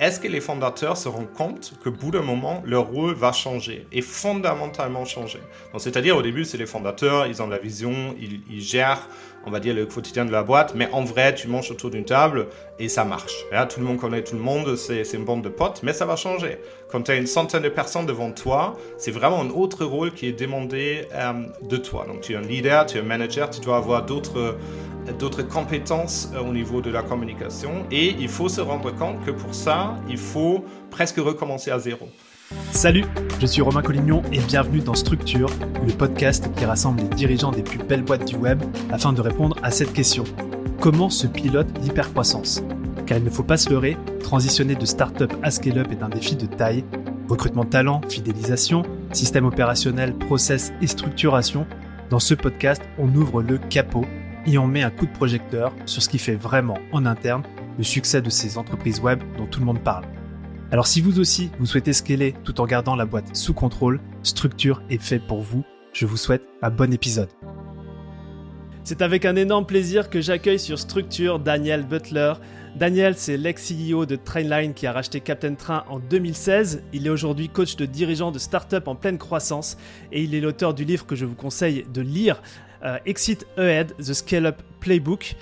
[0.00, 3.84] est-ce que les fondateurs se rendent compte que, bout d'un moment, leur rôle va changer
[3.90, 5.40] et fondamentalement changer?
[5.76, 9.08] C'est-à-dire, au début, c'est les fondateurs, ils ont la vision, ils, gèrent,
[9.44, 12.04] on va dire, le quotidien de la boîte, mais en vrai, tu manges autour d'une
[12.04, 12.46] table
[12.78, 13.44] et ça marche.
[13.68, 16.16] tout le monde connaît tout le monde, c'est une bande de potes, mais ça va
[16.16, 16.58] changer.
[16.90, 20.26] Quand tu as une centaine de personnes devant toi, c'est vraiment un autre rôle qui
[20.26, 22.06] est demandé euh, de toi.
[22.06, 24.56] Donc, tu es un leader, tu es un manager, tu dois avoir d'autres
[25.18, 29.30] d'autres compétences euh, au niveau de la communication et il faut se rendre compte que
[29.30, 32.08] pour ça, il faut presque recommencer à zéro.
[32.72, 33.04] Salut,
[33.40, 35.50] je suis Romain Collignon et bienvenue dans Structure,
[35.86, 39.56] le podcast qui rassemble les dirigeants des plus belles boîtes du web afin de répondre
[39.62, 40.24] à cette question.
[40.80, 42.62] Comment se pilote l'hypercroissance
[43.04, 46.36] Car il ne faut pas se leurrer, transitionner de start-up à scale-up est un défi
[46.36, 46.84] de taille.
[47.28, 51.66] Recrutement de talent, fidélisation, système opérationnel, process et structuration.
[52.10, 54.04] Dans ce podcast, on ouvre le capot
[54.46, 57.42] et on met un coup de projecteur sur ce qui fait vraiment en interne
[57.76, 60.04] le succès de ces entreprises web dont tout le monde parle.
[60.70, 64.82] Alors si vous aussi, vous souhaitez scaler tout en gardant la boîte sous contrôle, Structure
[64.90, 65.64] est fait pour vous.
[65.92, 67.30] Je vous souhaite un bon épisode.
[68.88, 72.32] C'est avec un énorme plaisir que j'accueille sur Structure Daniel Butler.
[72.74, 76.84] Daniel, c'est l'ex-CEO de Trainline qui a racheté Captain Train en 2016.
[76.94, 79.76] Il est aujourd'hui coach de dirigeants de start-up en pleine croissance
[80.10, 82.40] et il est l'auteur du livre que je vous conseille de lire,
[82.82, 85.36] euh, Exit Ahead, The Scale-Up Playbook.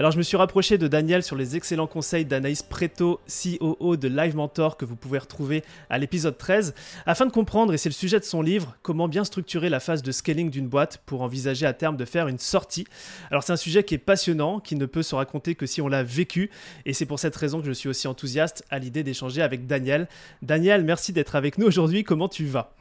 [0.00, 4.08] Alors je me suis rapproché de Daniel sur les excellents conseils d'Anaïs Preto, COO de
[4.08, 7.94] Live Mentor que vous pouvez retrouver à l'épisode 13, afin de comprendre, et c'est le
[7.94, 11.66] sujet de son livre, comment bien structurer la phase de scaling d'une boîte pour envisager
[11.66, 12.86] à terme de faire une sortie.
[13.30, 15.88] Alors c'est un sujet qui est passionnant, qui ne peut se raconter que si on
[15.88, 16.48] l'a vécu,
[16.86, 20.08] et c'est pour cette raison que je suis aussi enthousiaste à l'idée d'échanger avec Daniel.
[20.40, 22.72] Daniel, merci d'être avec nous aujourd'hui, comment tu vas?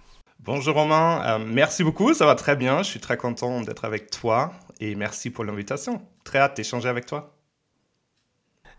[0.42, 4.10] Bonjour Romain, euh, merci beaucoup, ça va très bien, je suis très content d'être avec
[4.10, 6.02] toi et merci pour l'invitation.
[6.24, 7.36] Très hâte d'échanger avec toi.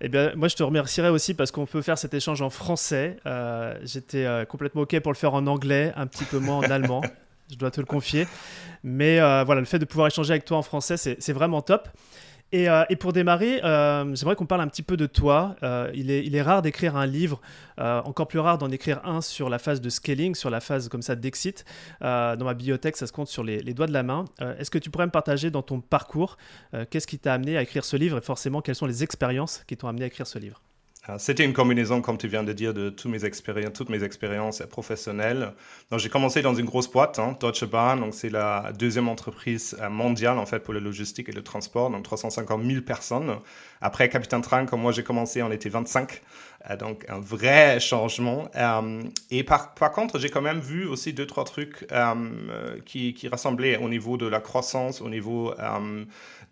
[0.00, 3.18] Eh bien, moi, je te remercierai aussi parce qu'on peut faire cet échange en français.
[3.26, 6.62] Euh, j'étais euh, complètement OK pour le faire en anglais, un petit peu moins en
[6.70, 7.02] allemand,
[7.50, 8.26] je dois te le confier.
[8.82, 11.90] Mais voilà, le fait de pouvoir échanger avec toi en français, c'est vraiment top.
[12.54, 15.56] Euh, et, pour démarrer, euh, j'aimerais qu'on parle un petit peu de toi.
[15.62, 17.40] Euh, il, est, rare d'écrire un livre,
[17.78, 21.02] encore plus rare d'en écrire un sur la phase de scaling, sur la phase comme
[21.02, 21.64] ça d'exit.
[22.00, 24.24] dans ma bibliothèque, ça se compte sur les, doigts de la main.
[24.58, 26.36] Est-ce que tu pourrais me partager dans ton parcours
[26.90, 29.76] qu'est-ce qui t'a amené à écrire ce livre et forcément quelles sont les expériences qui
[29.76, 30.60] t'ont amené à écrire ce livre?
[31.18, 34.62] C'était une combinaison, comme tu viens de dire, de toutes mes expériences, toutes mes expériences
[34.70, 35.52] professionnelles.
[35.90, 38.00] Donc, j'ai commencé dans une grosse boîte, hein, Deutsche Bahn.
[38.00, 41.90] Donc, c'est la deuxième entreprise euh, mondiale, en fait, pour la logistique et le transport.
[41.90, 43.38] Donc, 350 000 personnes.
[43.80, 46.20] Après Capitaine Train, comme moi j'ai commencé, on était 25.
[46.68, 48.48] Euh, donc, un vrai changement.
[48.56, 51.86] Euh, et par, contre, j'ai quand même vu aussi deux, trois trucs
[52.84, 55.54] qui, qui rassemblaient au niveau de la croissance, au niveau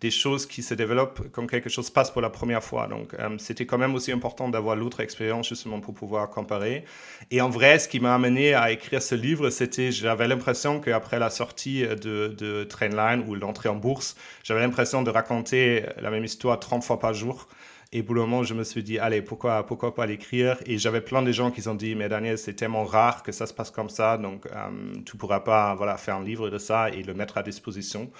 [0.01, 2.87] des choses qui se développent quand quelque chose passe pour la première fois.
[2.87, 6.85] Donc, euh, c'était quand même aussi important d'avoir l'autre expérience justement pour pouvoir comparer.
[7.31, 11.19] Et en vrai, ce qui m'a amené à écrire ce livre, c'était, j'avais l'impression qu'après
[11.19, 16.59] la sortie de Trainline ou l'entrée en bourse, j'avais l'impression de raconter la même histoire
[16.59, 17.47] 30 fois par jour.
[17.91, 20.57] Et pour le moment, je me suis dit, allez, pourquoi, pourquoi pas l'écrire?
[20.67, 23.47] Et j'avais plein de gens qui ont dit, mais Daniel, c'est tellement rare que ça
[23.47, 26.91] se passe comme ça, donc euh, tu pourras pas voilà, faire un livre de ça
[26.91, 28.11] et le mettre à disposition.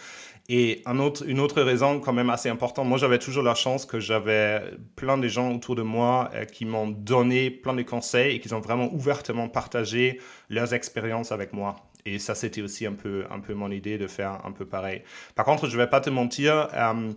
[0.51, 3.85] Et un autre, une autre raison quand même assez importante, moi j'avais toujours la chance
[3.85, 4.63] que j'avais
[4.95, 8.51] plein de gens autour de moi euh, qui m'ont donné plein de conseils et qui
[8.51, 10.19] ont vraiment ouvertement partagé
[10.49, 11.75] leurs expériences avec moi.
[12.05, 15.03] Et ça, c'était aussi un peu, un peu mon idée de faire un peu pareil.
[15.35, 17.11] Par contre, je ne vais pas te mentir, euh,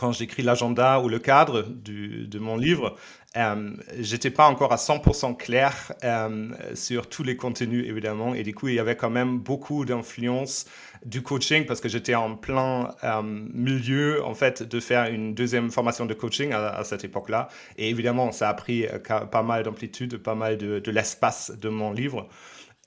[0.00, 2.96] quand j'écris l'agenda ou le cadre de mon livre,
[3.36, 8.34] euh, j'étais pas encore à 100% clair euh, sur tous les contenus, évidemment.
[8.34, 10.64] Et du coup, il y avait quand même beaucoup d'influence
[11.04, 15.70] du coaching parce que j'étais en plein euh, milieu, en fait, de faire une deuxième
[15.70, 17.48] formation de coaching à, cette époque-là.
[17.76, 21.92] Et évidemment, ça a pris euh, pas mal d'amplitude, pas mal de l'espace de mon
[21.92, 22.26] livre.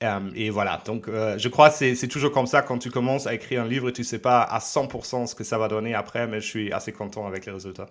[0.02, 3.34] Euh, et voilà, donc je crois que c'est toujours comme ça quand tu commences à
[3.34, 6.40] écrire un livre tu sais pas à 100% ce que ça va donner après, mais
[6.40, 7.88] je suis assez content avec les résultats.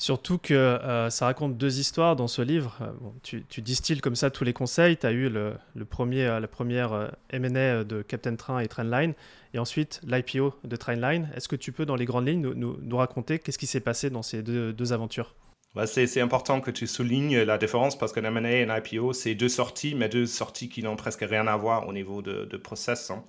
[0.00, 2.78] Surtout que euh, ça raconte deux histoires dans ce livre.
[2.80, 4.96] Euh, tu, distilles comme ça tous les conseils.
[4.96, 5.56] Tu as eu le,
[5.90, 9.14] premier, euh, la première M&A de Captain Train et Trainline,
[9.54, 11.28] et ensuite l'IPO de Trainline.
[11.34, 14.22] Est-ce que tu peux, dans les grandes lignes, nous, raconter qu'est-ce qui s'est passé dans
[14.22, 15.34] ces deux, aventures?
[15.74, 19.34] Bah, c'est important que tu soulignes la différence parce qu'un M&A et un IPO, c'est
[19.34, 22.56] deux sorties, mais deux sorties qui n'ont presque rien à voir au niveau de, de
[22.56, 23.10] process.
[23.10, 23.24] Hein.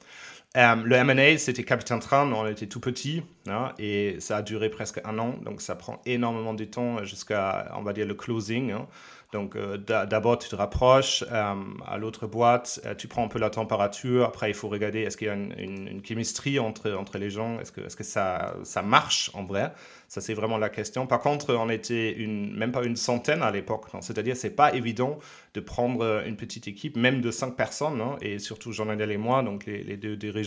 [0.58, 4.70] Euh, le M&A, c'était Capitaine Train, on était tout petit hein, et ça a duré
[4.70, 8.72] presque un an, donc ça prend énormément de temps jusqu'à, on va dire, le closing.
[8.72, 8.88] Hein.
[9.32, 11.54] Donc euh, d'abord, tu te rapproches euh,
[11.86, 15.28] à l'autre boîte, tu prends un peu la température, après il faut regarder est-ce qu'il
[15.28, 18.82] y a une, une, chimistrie entre, entre les gens, est-ce que, est que ça, ça
[18.82, 19.72] marche en vrai?
[20.10, 21.06] Ça, c'est vraiment la question.
[21.06, 23.86] Par contre, on était une, même pas une centaine à l'époque.
[24.02, 25.20] C'est-à-dire, c'est pas évident
[25.54, 29.44] de prendre une petite équipe, même de cinq personnes, hein, et surtout Jean-Daniel et moi,
[29.44, 30.39] donc les, deux dirigeants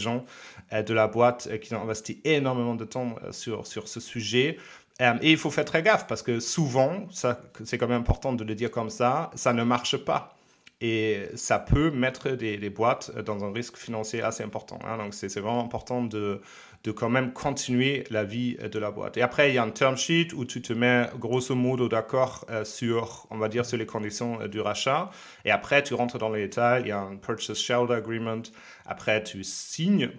[0.73, 4.01] euh, de la boîte, euh, qui ont investi énormément de temps euh, sur, sur ce
[4.01, 4.59] sujet.
[5.01, 8.55] et il faut faire très gaffe parce que souvent, c'est quand même important de le
[8.55, 10.37] dire comme ça, ça ne marche pas
[10.81, 14.79] et ça peut mettre des, boîtes dans un risque financier assez important.
[14.85, 14.99] Hein.
[14.99, 16.41] Donc, c'est vraiment important de,
[16.85, 19.17] de quand même continuer la vie de la boîte.
[19.17, 22.45] Et après, il y a un term sheet où tu te mets grosso modo d'accord
[22.51, 25.11] euh, sur, on va dire, sur les conditions euh, du rachat.
[25.45, 26.83] Et après, tu rentres dans les détails.
[26.83, 28.43] Il y a un purchase shareholder agreement.
[28.87, 30.11] Après, tu signes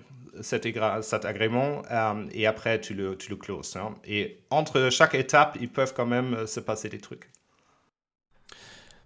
[0.42, 0.68] cet,
[1.02, 3.76] cet agrément euh, et après, tu le, tu le closes.
[3.76, 3.94] Hein.
[4.06, 7.30] Et entre chaque étape, ils peuvent quand même se passer des trucs.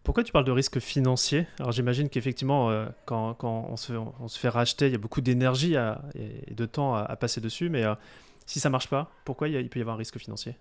[0.07, 3.91] Pourquoi tu parles de risque financier Alors j'imagine qu'effectivement, euh, quand, on, se,
[4.39, 5.75] fait racheter, il y a beaucoup d'énergie
[6.15, 7.93] et de temps à, passer dessus, mais euh,
[8.45, 10.55] si ça marche pas, pourquoi il, peut y avoir un risque financier?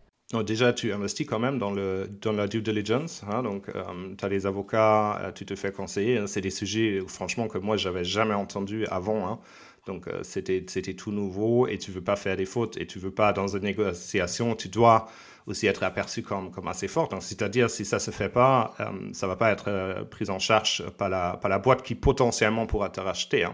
[0.44, 3.22] Déjà, tu investis quand même dans, le, dans la due diligence.
[3.30, 3.82] Hein, donc, euh,
[4.16, 6.18] tu as des avocats, tu te fais conseiller.
[6.18, 6.26] Hein.
[6.26, 9.28] c'est des sujets, franchement, que moi, j'avais jamais entendu avant.
[9.28, 9.38] Hein.
[9.86, 10.64] Donc, c'était
[10.94, 13.62] tout nouveau et tu veux pas faire des fautes et tu veux pas, dans une
[13.62, 15.08] négociation, tu dois
[15.46, 17.08] aussi être aperçu comme, comme assez fort.
[17.20, 20.28] C'est-à-dire, si ça ne se fait pas, euh, ça ne va pas être euh, pris
[20.28, 23.46] en charge par la, par la boîte qui potentiellement pourra te racheter.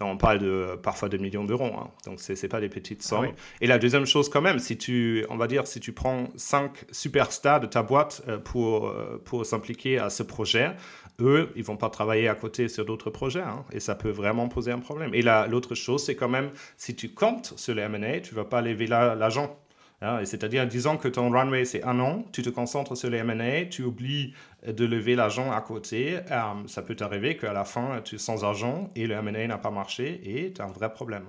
[0.00, 1.72] On parle de, parfois de millions d'euros.
[1.78, 1.90] Hein.
[2.04, 3.32] Donc, ce n'est pas des petites ah sommes.
[3.60, 6.84] Et la deuxième chose, quand même, si tu, on va dire, si tu prends cinq
[6.90, 8.92] superstars de ta boîte euh, pour,
[9.24, 10.72] pour s'impliquer à ce projet,
[11.20, 13.40] eux, ils vont pas travailler à côté sur d'autres projets.
[13.40, 13.64] Hein.
[13.72, 15.14] et ça peut vraiment poser un problème.
[15.14, 18.44] Et l'autre chose, c'est quand même, si tu comptes sur les M&A, tu ne vas
[18.44, 19.56] pas lever l'argent
[20.02, 23.64] Hein, c'est-à-dire, disons que ton runway, c'est un an, tu te concentres sur les M&A,
[23.64, 24.34] tu oublies
[24.66, 26.18] de lever l'argent à côté.
[26.30, 29.58] Euh, ça peut t'arriver qu'à la fin, tu es sans argent et le M&A n'a
[29.58, 31.24] pas marché et tu as un vrai problème.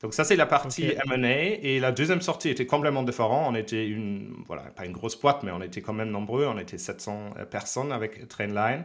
[0.00, 1.56] Donc ça, c'est la partie M&A.
[1.62, 3.46] Et la deuxième sortie était complètement différente.
[3.50, 6.46] On était une, voilà, pas une grosse boîte, mais on était quand même nombreux.
[6.46, 8.84] On était 700 personnes avec Trainline.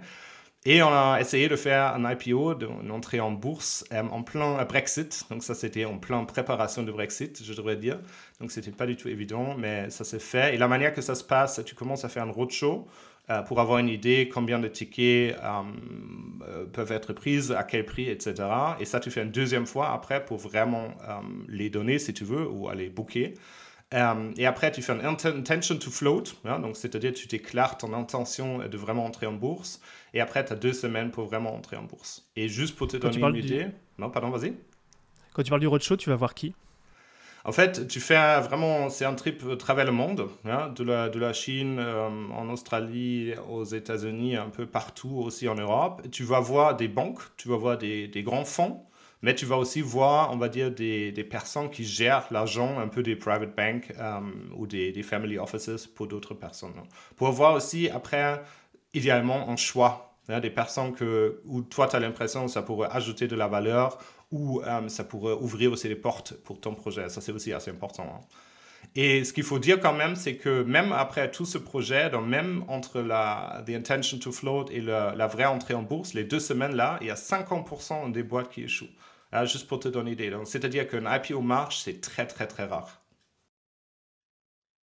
[0.65, 4.63] Et on a essayé de faire un IPO, une entrée en bourse euh, en plein
[4.63, 5.25] Brexit.
[5.29, 7.99] Donc ça, c'était en plein préparation de Brexit, je devrais dire.
[8.39, 10.55] Donc c'était pas du tout évident, mais ça s'est fait.
[10.55, 12.87] Et la manière que ça se passe, tu commences à faire un roadshow
[13.29, 18.09] euh, pour avoir une idée combien de tickets euh, peuvent être prises, à quel prix,
[18.09, 18.35] etc.
[18.79, 20.93] Et ça, tu fais une deuxième fois après pour vraiment
[21.49, 23.33] les donner, si tu veux, ou aller booker.
[24.37, 28.59] Et après, tu fais un intention to float, hein, donc c'est-à-dire tu déclares ton intention
[28.67, 29.81] de vraiment entrer en bourse.
[30.13, 32.25] Et après, tu as deux semaines pour vraiment entrer en bourse.
[32.35, 33.67] Et juste pour te donner une idée.
[33.99, 34.53] Non, pardon, vas-y.
[35.33, 36.53] Quand tu parles du roadshow, tu vas voir qui?
[37.45, 41.09] En fait, tu fais vraiment, c'est un trip euh, travers le monde, hein, de, la,
[41.09, 46.03] de la Chine, euh, en Australie, aux États-Unis, un peu partout, aussi en Europe.
[46.09, 48.85] Tu vas voir des banques, tu vas voir des, des grands fonds,
[49.23, 52.89] mais tu vas aussi voir, on va dire, des, des personnes qui gèrent l'argent, un
[52.89, 54.19] peu des private banks euh,
[54.55, 56.73] ou des, des, family offices pour d'autres personnes.
[57.15, 58.43] Pour voir aussi, après,
[58.93, 60.09] idéalement un choix.
[60.29, 63.47] Hein, des personnes que, où toi, tu as l'impression que ça pourrait ajouter de la
[63.47, 63.97] valeur
[64.31, 67.09] ou euh, ça pourrait ouvrir aussi les portes pour ton projet.
[67.09, 68.21] Ça, c'est aussi assez important.
[68.21, 68.25] Hein.
[68.95, 72.63] Et ce qu'il faut dire quand même, c'est que même après tout ce projet, même
[72.67, 76.75] entre la the intention to float et la vraie entrée en bourse, les deux semaines
[76.75, 78.91] là, il y a 50% des boîtes qui échouent.
[79.33, 80.31] Hein, juste pour te donner une idée.
[80.45, 83.01] C'est-à-dire qu'un IPO marche, c'est très très très rare.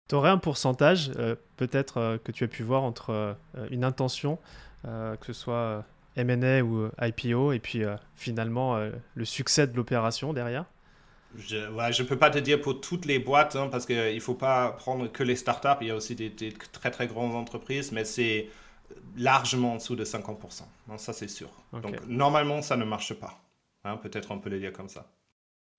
[0.09, 3.35] Tu aurais un pourcentage, euh, peut-être, euh, que tu as pu voir entre euh,
[3.71, 4.39] une intention,
[4.85, 5.85] que ce soit
[6.17, 7.83] MA ou IPO, et puis
[8.15, 8.79] finalement
[9.17, 10.65] le succès de l'opération derrière?
[11.37, 14.37] Je ne peux pas te dire pour toutes les boîtes, hein, parce qu'il ne faut
[14.37, 16.33] pas prendre que les startups, il y a aussi des,
[16.73, 18.49] très très grandes entreprises, mais c'est
[19.17, 20.63] largement en dessous de 50%.
[20.63, 21.51] Hein, ça, c'est sûr.
[21.73, 23.43] Donc, normalement, ça ne marche pas.
[23.85, 25.11] Hein, peut-être on peut le dire comme ça.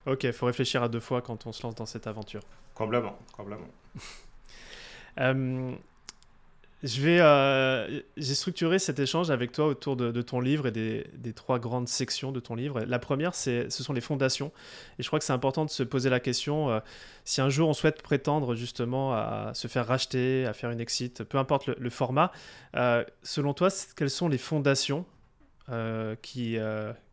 [0.06, 2.42] Ok, il faut réfléchir à deux fois quand on se lance dans cette aventure.
[2.74, 3.68] Complètement, complètement.
[5.18, 5.74] Euh,
[6.84, 11.32] je vais, euh, j'ai structuré cet échange avec toi autour de, ton livre et des,
[11.34, 12.80] trois grandes sections de ton livre.
[12.82, 14.52] La première, c'est, ce sont les fondations.
[14.98, 16.78] Et je crois que c'est important de se poser la question euh,
[17.24, 21.24] si un jour on souhaite prétendre justement à se faire racheter, à faire une exit,
[21.24, 22.30] peu importe le, format.
[23.24, 25.04] selon toi, quelles sont les fondations
[26.22, 26.58] qui,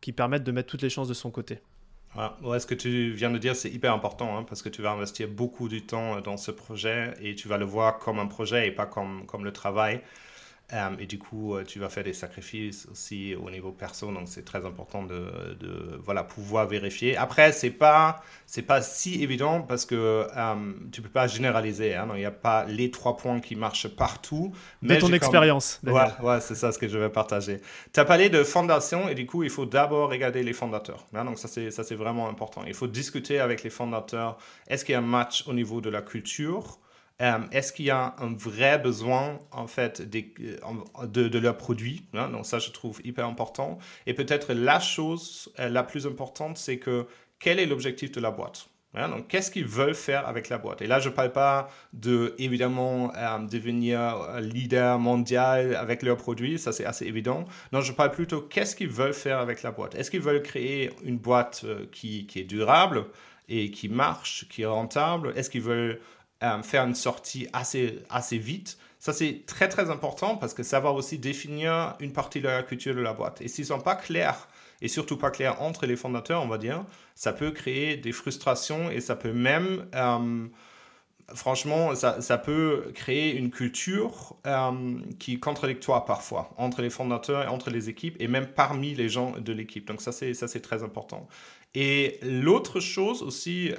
[0.01, 1.59] qui permettent de mettre toutes les chances de son côté
[2.41, 4.91] Ouais, ce que tu viens de dire, c'est hyper important hein, parce que tu vas
[4.91, 8.67] investir beaucoup du temps dans ce projet et tu vas le voir comme un projet
[8.67, 10.01] et pas comme, comme le travail.
[10.73, 14.27] Euh, et du coup, euh, tu vas faire des sacrifices aussi au niveau perso, donc
[14.27, 17.15] c'est très important de, de, voilà, pouvoir vérifier.
[17.15, 20.55] Après, c'est pas c'est pas si évident parce que euh,
[20.91, 21.95] tu peux pas généraliser.
[21.95, 24.51] Hein, il n'y a pas les trois points qui marchent partout.
[24.81, 25.79] Mais de ton expérience.
[25.85, 27.61] Ouais, ouais c'est ça ce que je vais partager.
[27.93, 31.05] Tu as parlé de fondation et du coup, il faut d'abord regarder les fondateurs.
[31.13, 32.63] Hein, donc ça c'est ça c'est vraiment important.
[32.67, 34.37] Il faut discuter avec les fondateurs.
[34.67, 36.77] Est-ce qu'il y a un match au niveau de la culture?
[37.21, 42.29] Euh, est-ce qu'il y a un vrai besoin en fait euh, de, leurs produits hein?
[42.29, 43.79] Donc ça, je trouve hyper important.
[44.05, 47.07] Et peut-être la chose euh, la plus importante, c'est que
[47.39, 49.09] quel est l'objectif de la boîte hein?
[49.09, 50.83] donc, qu'est-ce qu'ils veulent faire avec la boîte?
[50.83, 53.11] Et là, je ne parle pas de, évidemment,
[53.49, 57.45] devenir leader mondial avec leurs produits, ça c'est assez évident.
[57.71, 59.95] Non, je parle plutôt qu'est-ce qu'ils veulent faire avec la boîte?
[59.95, 63.05] Est-ce qu'ils veulent créer une boîte qui, qui, est durable
[63.49, 65.33] et qui marche, qui est rentable?
[65.35, 65.99] Est-ce qu'ils veulent
[66.43, 68.77] euh, faire une sortie assez, assez vite.
[68.99, 72.63] Ça, c'est très, très important parce que ça va aussi définir une partie de la
[72.63, 73.41] culture de la boîte.
[73.41, 74.47] Et s'ils ne sont pas clairs,
[74.81, 76.83] et surtout pas clairs entre les fondateurs, on va dire,
[77.15, 80.47] ça peut créer des frustrations et ça peut même, euh,
[81.33, 87.43] franchement, ça, ça, peut créer une culture euh, qui est contradictoire parfois entre les fondateurs
[87.43, 89.87] et entre les équipes et même parmi les gens de l'équipe.
[89.87, 91.27] Donc ça, c'est très important.
[91.73, 93.71] Et l'autre chose aussi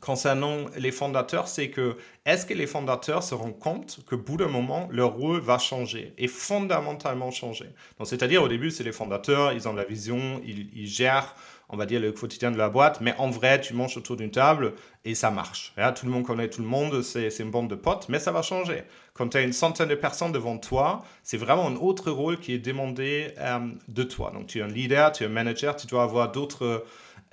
[0.00, 4.48] concernant les fondateurs, c'est que est-ce que les fondateurs se rendent compte que, bout d'un
[4.48, 7.66] moment, leur rôle va changer et fondamentalement changer?
[7.98, 11.34] Donc, c'est-à-dire, au début, c'est les fondateurs, ils ont la vision, ils, gèrent,
[11.68, 14.30] on va dire, le quotidien de la boîte, mais en vrai, tu manges autour d'une
[14.30, 14.74] table
[15.04, 15.72] et ça marche.
[15.96, 18.42] tout le monde connaît tout le monde, c'est une bande de potes, mais ça va
[18.42, 18.82] changer.
[19.14, 22.52] Quand tu as une centaine de personnes devant toi, c'est vraiment un autre rôle qui
[22.52, 24.30] est demandé euh, de toi.
[24.32, 26.84] Donc, tu es un leader, tu es un manager, tu dois avoir d'autres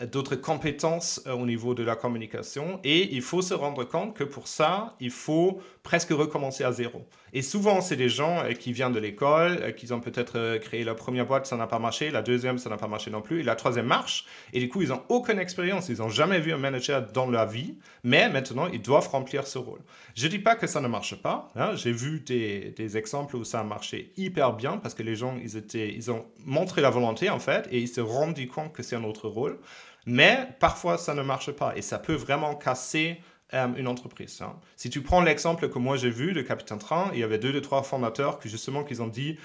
[0.03, 4.23] d'autres compétences euh, au niveau de la communication et il faut se rendre compte que
[4.23, 7.05] pour ça, il faut presque recommencer à zéro.
[7.31, 10.83] Et souvent, c'est des gens euh, qui viennent de l'école, euh, qui ont peut-être créé
[10.83, 13.39] leur première boîte, ça n'a pas marché, la deuxième, ça n'a pas marché non plus,
[13.39, 16.51] et la troisième marche, et du coup, ils n'ont aucune expérience, ils n'ont jamais vu
[16.51, 19.79] un manager dans leur vie, mais maintenant, ils doivent remplir ce rôle.
[20.15, 21.75] Je ne dis pas que ça ne marche pas, hein.
[21.75, 25.37] j'ai vu des, des, exemples où ça a marché hyper bien, parce que les gens,
[25.41, 28.83] ils, étaient, ils ont montré la volonté, en fait, et ils se rendent compte que
[28.83, 29.57] c'est un autre rôle.
[30.05, 33.21] Mais parfois, ça ne marche pas et ça peut vraiment casser
[33.53, 34.41] euh, une entreprise.
[34.41, 34.55] Hein.
[34.75, 37.55] Si tu prends l'exemple que moi j'ai vu de Capitaine Train, il y avait deux
[37.55, 39.37] ou trois fondateurs qui justement qui ont dit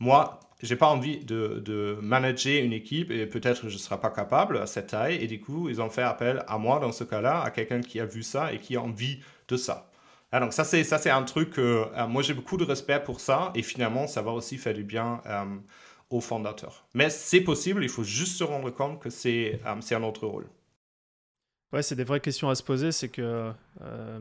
[0.00, 4.10] moi, j'ai pas envie de, de, manager une équipe et peut-être je ne serai pas
[4.10, 5.16] capable à cette taille.
[5.22, 8.00] Et du coup, ils ont fait appel à moi dans ce cas-là, à quelqu'un qui
[8.00, 9.90] a vu ça et qui a envie de ça.
[10.32, 13.00] Ah, donc ça, c'est ça, c'est un truc que euh, moi j'ai beaucoup de respect
[13.04, 15.20] pour ça et finalement, ça va aussi faire du bien.
[15.26, 15.44] Euh,
[16.20, 16.84] fondateurs.
[16.94, 20.46] Mais c'est possible, il faut juste se rendre compte que c'est euh, un autre rôle.
[21.72, 22.92] Ouais, c'est des vraies questions à se poser.
[22.92, 23.52] C'est que
[23.82, 24.18] euh,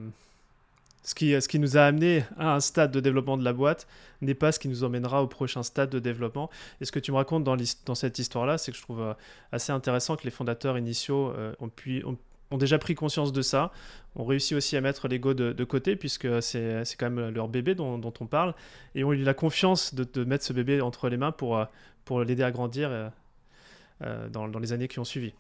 [1.03, 3.87] ce, qui, ce qui nous a amené à un stade de développement de la boîte
[4.21, 6.49] n'est pas ce qui nous emmènera au prochain stade de développement.
[6.81, 9.13] Et ce que tu me racontes dans, dans cette histoire-là, c'est que je trouve euh,
[9.51, 12.03] assez intéressant que les fondateurs initiaux ont, pu,
[12.53, 13.71] ont, déjà pris conscience de ça,
[14.15, 18.13] ont réussi aussi à mettre l'ego de, côté, puisque c'est quand même leur bébé dont,
[18.19, 18.53] on parle,
[18.95, 21.65] et ont eu la confiance de, mettre ce bébé entre les mains pour,
[22.05, 23.09] pour l'aider à grandir euh,
[24.03, 25.33] euh, dans, les années qui ont suivi.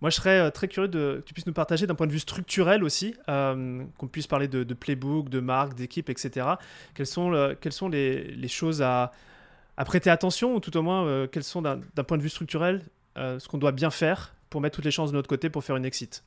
[0.00, 2.12] Moi, je serais euh, très curieux de, que tu puisses nous partager d'un point de
[2.12, 6.46] vue structurel aussi, qu'on puisse parler de, playbook, de marque, d'équipe, etc.
[6.94, 7.30] Quelles sont,
[7.88, 9.12] les, choses à,
[9.76, 12.82] à, prêter attention, ou tout au moins, quelles sont d'un point de vue structurel
[13.16, 15.76] ce qu'on doit bien faire pour mettre toutes les chances de notre côté pour faire
[15.76, 16.22] une exit?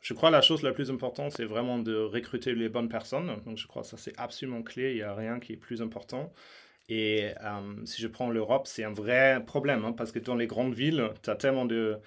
[0.00, 3.40] Je crois que la chose la plus importante, c'est vraiment de recruter les bonnes personnes.
[3.44, 4.92] Donc, je crois que ça, c'est absolument clé.
[4.92, 6.32] Il n'y a rien qui est plus important.
[6.88, 10.46] Et euh, si je prends l'Europe, c'est un vrai problème, hein, parce que dans les
[10.46, 12.00] grandes villes, tu as tellement de,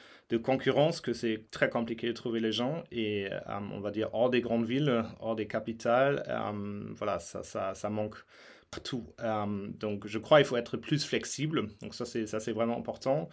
[0.44, 2.84] concurrence que c'est très compliqué de trouver les gens.
[2.92, 3.40] Et euh,
[3.74, 7.90] on va dire, hors des grandes villes, hors des capitales, euh, voilà, ça, ça, ça,
[7.90, 8.16] manque
[8.72, 9.14] partout.
[9.80, 11.68] donc, je crois qu'il faut être plus flexible.
[11.82, 13.30] Donc, ça, c'est vraiment important.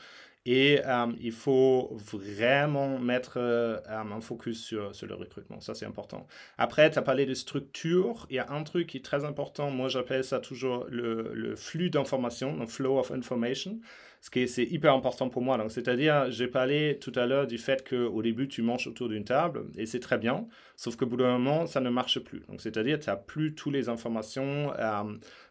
[0.47, 5.61] Et euh, il faut vraiment mettre euh, un focus sur, le recrutement.
[5.61, 6.26] Ça, c'est important.
[6.57, 8.26] Après, tu as parlé de structure.
[8.30, 9.71] Il y a un truc qui est très important.
[9.71, 13.80] Moi, j'appelle ça toujours le, le flux d'information, le flow of information
[14.20, 15.58] ce qui est, hyper important pour moi.
[15.58, 19.25] Donc, c'est-à-dire, j'ai parlé tout à l'heure du fait qu'au début, tu manges autour d'une
[19.25, 20.46] table, et c'est très bien,
[20.76, 22.40] sauf qu'au bout d'un moment, ça ne marche plus.
[22.48, 24.72] Donc, c'est-à-dire, tu n'as plus toutes les informations.
[24.78, 25.02] Euh,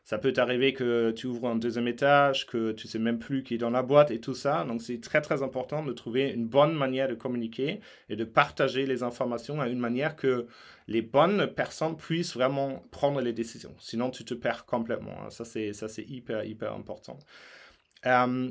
[0.03, 3.55] ça peut t'arriver que tu ouvres un deuxième étage, que tu sais même plus qui
[3.55, 4.63] est dans la boîte et tout ça.
[4.65, 8.85] Donc, c'est très, très important de trouver une bonne manière de communiquer et de partager
[8.85, 10.47] les informations à une manière que
[10.87, 13.75] les bonnes personnes puissent vraiment prendre les décisions.
[13.79, 15.17] Sinon, tu te perds complètement.
[15.25, 15.29] Hein.
[15.29, 17.19] Ça, c'est hyper, hyper important.
[18.05, 18.49] Euh,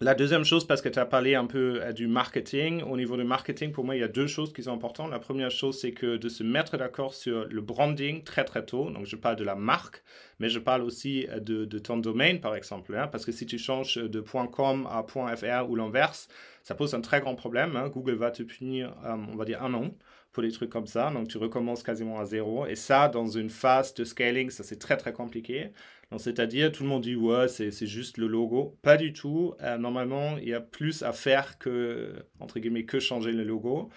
[0.00, 3.16] La deuxième chose, parce que tu as parlé un peu euh, du marketing, au niveau
[3.16, 5.10] du marketing, pour moi, il y a deux choses qui sont importantes.
[5.10, 8.90] La première chose, c'est que de se mettre d'accord sur le branding très très tôt.
[8.90, 10.04] Donc, je parle de la marque,
[10.38, 12.94] mais je parle aussi euh, de, ton domaine, par exemple.
[12.94, 16.28] Hein, parce que si tu changes de .com à .fr ou l'inverse,
[16.62, 17.74] ça pose un très grand problème.
[17.76, 17.88] Hein.
[17.88, 19.90] Google va te punir, on va dire, un an
[20.32, 21.10] pour des trucs comme ça.
[21.10, 22.66] Donc, tu recommences quasiment à zéro.
[22.66, 25.72] Et ça, dans une phase de scaling, ça c'est très très compliqué.
[26.16, 28.78] C'est-à-dire, tout le monde dit, ouais, c'est juste le logo.
[28.80, 29.54] Pas du tout.
[29.60, 33.90] Euh, normalement, il y a plus à faire que, entre que changer le logo.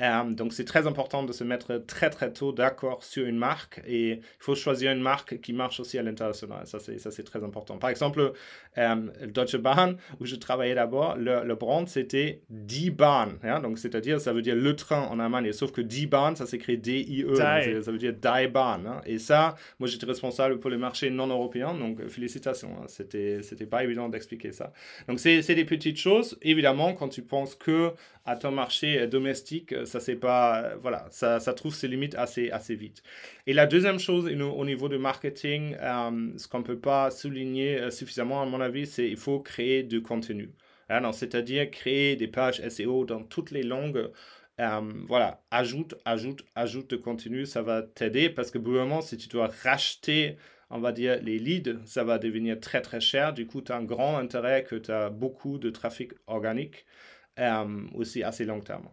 [0.00, 3.82] Euh, donc c'est très important de se mettre très très tôt d'accord sur une marque
[3.86, 6.66] et il faut choisir une marque qui marche aussi à l'international.
[6.66, 7.76] Ça c'est, ça c'est très important.
[7.76, 8.32] Par exemple,
[8.78, 8.96] euh,
[9.26, 13.38] Deutsche Bahn, où je travaillais d'abord, le, le brand c'était Die Bahn.
[13.42, 15.52] Hein, donc c'est-à-dire, ça veut dire le train en Allemagne.
[15.52, 17.34] Sauf que Die Bahn, ça s'écrit D-I-E.
[17.34, 18.86] Ça veut dire Die Bahn.
[18.86, 19.02] Hein.
[19.04, 21.74] Et ça, moi j'étais responsable pour les marchés non européens.
[21.74, 22.70] Donc félicitations.
[22.80, 22.86] Hein.
[22.88, 24.72] C'était, c'était pas évident d'expliquer ça.
[25.06, 26.38] Donc c'est, c'est des petites choses.
[26.40, 27.92] Évidemment, quand tu penses que
[28.24, 32.74] à ton marché domestique, ça c'est pas voilà ça, ça, trouve ses limites assez assez
[32.74, 33.02] vite
[33.46, 37.90] et la deuxième chose au niveau du marketing euh, ce qu'on peut pas souligner euh,
[37.90, 40.50] suffisamment à mon avis c'est il faut créer du contenu
[40.88, 44.10] hein, c'est-à-dire créer des pages SEO dans toutes les langues
[44.60, 49.28] euh, voilà ajoute ajoute ajoute de contenu ça va t'aider parce que moment si tu
[49.28, 50.36] dois racheter
[50.72, 53.34] on va dire, les leads, ça va devenir très très cher.
[53.34, 56.86] Du coup, tu as un grand intérêt que tu as beaucoup de trafic organique
[57.94, 58.88] aussi assez long terme.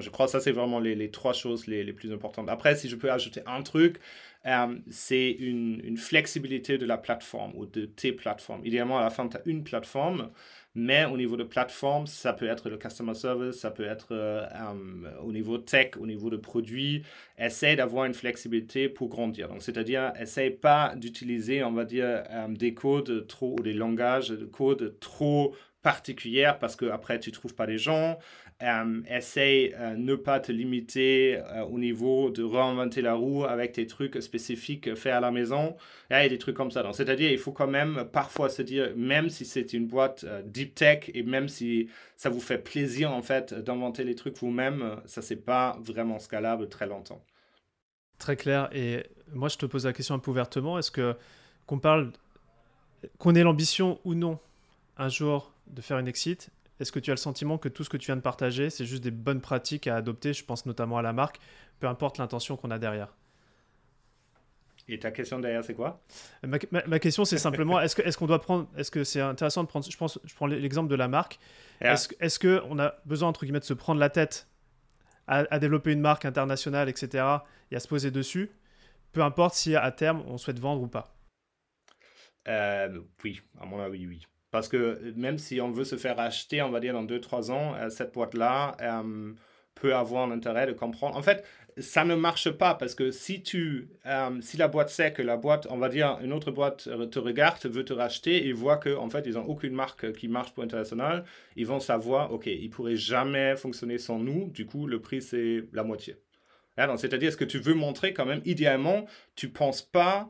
[0.00, 2.48] Je crois que ça, c'est vraiment les, trois choses les, plus importantes.
[2.48, 3.98] Après, si je peux ajouter un truc,
[4.46, 8.64] euh, c'est une, flexibilité de la plateforme ou de tes plateformes.
[8.64, 10.30] Idéalement, à la fin, tu as une plateforme,
[10.74, 14.46] mais au niveau de plateforme, ça peut être le customer service, ça peut être euh,
[14.52, 17.02] euh, au niveau tech, au niveau de produits.
[17.36, 19.48] Essaye d'avoir une flexibilité pour grandir.
[19.48, 24.46] Donc, c'est-à-dire, essaye pas d'utiliser, on va dire, des codes trop ou des langages de
[24.46, 28.18] code trop particulières parce que après tu trouves pas les gens.
[28.60, 33.70] Euh, essaye euh, ne pas te limiter euh, au niveau de réinventer la roue avec
[33.70, 35.76] tes trucs spécifiques faits à la maison.
[36.10, 36.82] et des trucs comme ça.
[36.92, 41.08] C'est-à-dire, il faut quand même parfois se dire, même si c'est une boîte deep tech
[41.14, 45.36] et même si ça vous fait plaisir en fait d'inventer les trucs vous-même, ça c'est
[45.36, 47.22] pas vraiment scalable très longtemps.
[48.18, 48.68] Très clair.
[48.72, 50.80] Et moi, je te pose la question un peu ouvertement.
[50.80, 51.14] Est-ce que
[51.66, 52.10] qu'on parle,
[53.18, 54.40] qu'on ait l'ambition ou non
[54.96, 56.50] un jour de faire une exit,
[56.80, 58.86] est-ce que tu as le sentiment que tout ce que tu viens de partager, c'est
[58.86, 61.40] juste des bonnes pratiques à adopter Je pense notamment à la marque,
[61.80, 63.14] peu importe l'intention qu'on a derrière?
[64.90, 66.00] Et ta question derrière, c'est quoi?
[66.42, 68.68] Ma, question, c'est simplement est-ce qu'on est qu'on doit prendre.
[68.76, 69.84] Est-ce que c'est intéressant de prendre.
[69.88, 71.38] Je, pense, je prends l'exemple de la marque.
[71.80, 74.48] Est-ce est qu'on a besoin, entre guillemets, de se prendre la tête
[75.26, 77.22] à, développer une marque internationale, etc.,
[77.70, 78.50] et à se poser dessus,
[79.12, 81.14] peu importe si à terme on souhaite vendre ou pas?
[82.48, 84.26] Euh, Oui, à mon avis, oui.
[84.50, 87.50] Parce que euh, même si on veut se faire acheter, on va dire dans 2-3
[87.50, 89.32] ans, euh, cette boîte-là euh,
[89.74, 91.16] peut avoir un intérêt de comprendre.
[91.16, 91.44] En fait,
[91.76, 93.88] ça ne marche pas parce que si tu,
[94.40, 97.64] si la boîte sait que la boîte, on va dire, une autre boîte te regarde,
[97.66, 100.64] veut te racheter et voit qu'en en fait, ils n'ont aucune marque qui marche pour
[100.64, 105.22] international, ils vont savoir, OK, ils pourraient jamais fonctionner sans nous, du coup, le prix,
[105.22, 106.16] c'est la moitié.
[106.96, 110.26] C'est-à-dire, ce que tu veux montrer quand même, idéalement, tu penses pas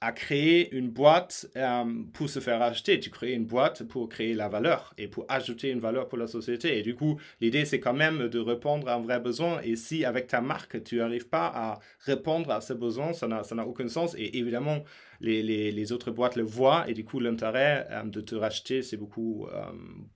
[0.00, 3.00] à créer une boîte euh, pour se faire acheter.
[3.00, 6.26] Tu crées une boîte pour créer la valeur et pour ajouter une valeur pour la
[6.26, 6.78] société.
[6.78, 9.60] Et du coup, l'idée, c'est quand même de répondre à un vrai besoin.
[9.62, 13.66] Et si avec ta marque, tu n'arrives pas à répondre à ce besoin, ça n'a
[13.66, 14.14] aucun sens.
[14.18, 14.84] Et évidemment,
[15.20, 16.84] les, les, autres boîtes le voient.
[16.88, 19.64] Et du coup, l'intérêt euh, de te racheter, c'est beaucoup, euh,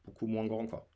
[0.05, 0.66] beaucoup moins grand.
[0.66, 0.87] Quoi.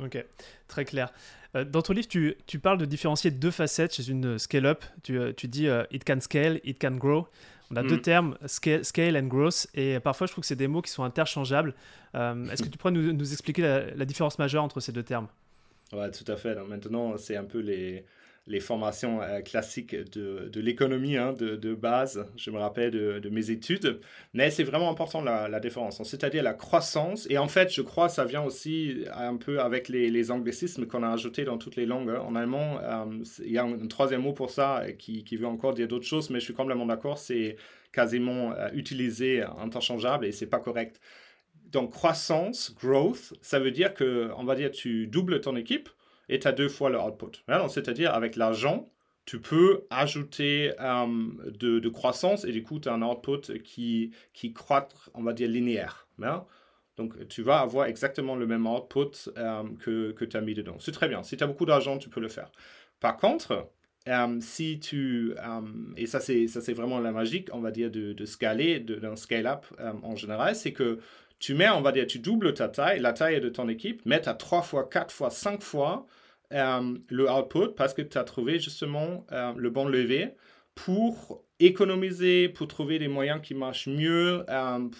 [0.00, 0.22] Ok,
[0.68, 1.12] très clair.
[1.54, 4.84] Dans ton livre, tu, tu, parles de différencier deux facettes chez une scale-up.
[5.04, 7.28] Tu, tu dis it can scale, it can grow.
[7.70, 8.02] On a deux mm.
[8.02, 11.74] termes, scale, and growth, et parfois je trouve que c'est des mots qui sont interchangeables.
[12.14, 13.62] Euh, est-ce que tu pourrais nous, expliquer
[13.96, 15.28] la, différence majeure entre ces deux termes?
[15.92, 16.54] Ouais, tout à fait.
[16.68, 18.04] maintenant, c'est un peu les,
[18.46, 23.18] les formations euh, classiques de, de l'économie hein, de, de, base, je me rappelle de,
[23.18, 24.00] de mes études,
[24.34, 28.24] mais c'est vraiment important la, différence, c'est-à-dire la croissance, et en fait je crois ça
[28.24, 32.10] vient aussi un peu avec les, les anglicismes qu'on a ajoutés dans toutes les langues.
[32.10, 32.22] Hein.
[32.26, 33.04] En allemand, euh,
[33.44, 36.28] il y a un, troisième mot pour ça qui, qui veut encore dire d'autres choses,
[36.28, 37.56] mais je suis complètement d'accord, c'est
[37.92, 41.00] quasiment euh, utilisé interchangeable et c'est pas correct.
[41.70, 45.88] Donc croissance, growth, ça veut dire que, on va dire, tu doubles ton équipe,
[46.28, 47.32] et tu as deux fois le output.
[47.68, 48.88] C'est-à-dire, avec l'argent,
[49.26, 51.06] tu peux ajouter euh,
[51.58, 55.48] de, croissance et du coup, tu as un output qui, qui croît, on va dire,
[55.48, 56.06] linéaire.
[56.96, 60.76] Donc, tu vas avoir exactement le même output euh, que, que tu as mis dedans.
[60.78, 61.22] C'est très bien.
[61.22, 62.52] Si tu as beaucoup d'argent, tu peux le faire.
[63.00, 63.70] Par contre,
[64.08, 65.34] euh, si tu,
[65.96, 69.64] et ça c'est, vraiment la magique, on va dire, de, de scaler, d'un scale-up
[70.02, 71.00] en général, c'est que
[71.44, 74.26] tu mets, on va dire, tu doubles ta taille, la taille de ton équipe, mets
[74.26, 76.06] à 3 fois, 4 fois, 5 fois
[76.50, 80.36] le output parce que tu as trouvé justement le bon levier
[80.74, 84.46] pour économiser, pour trouver des moyens qui marchent mieux,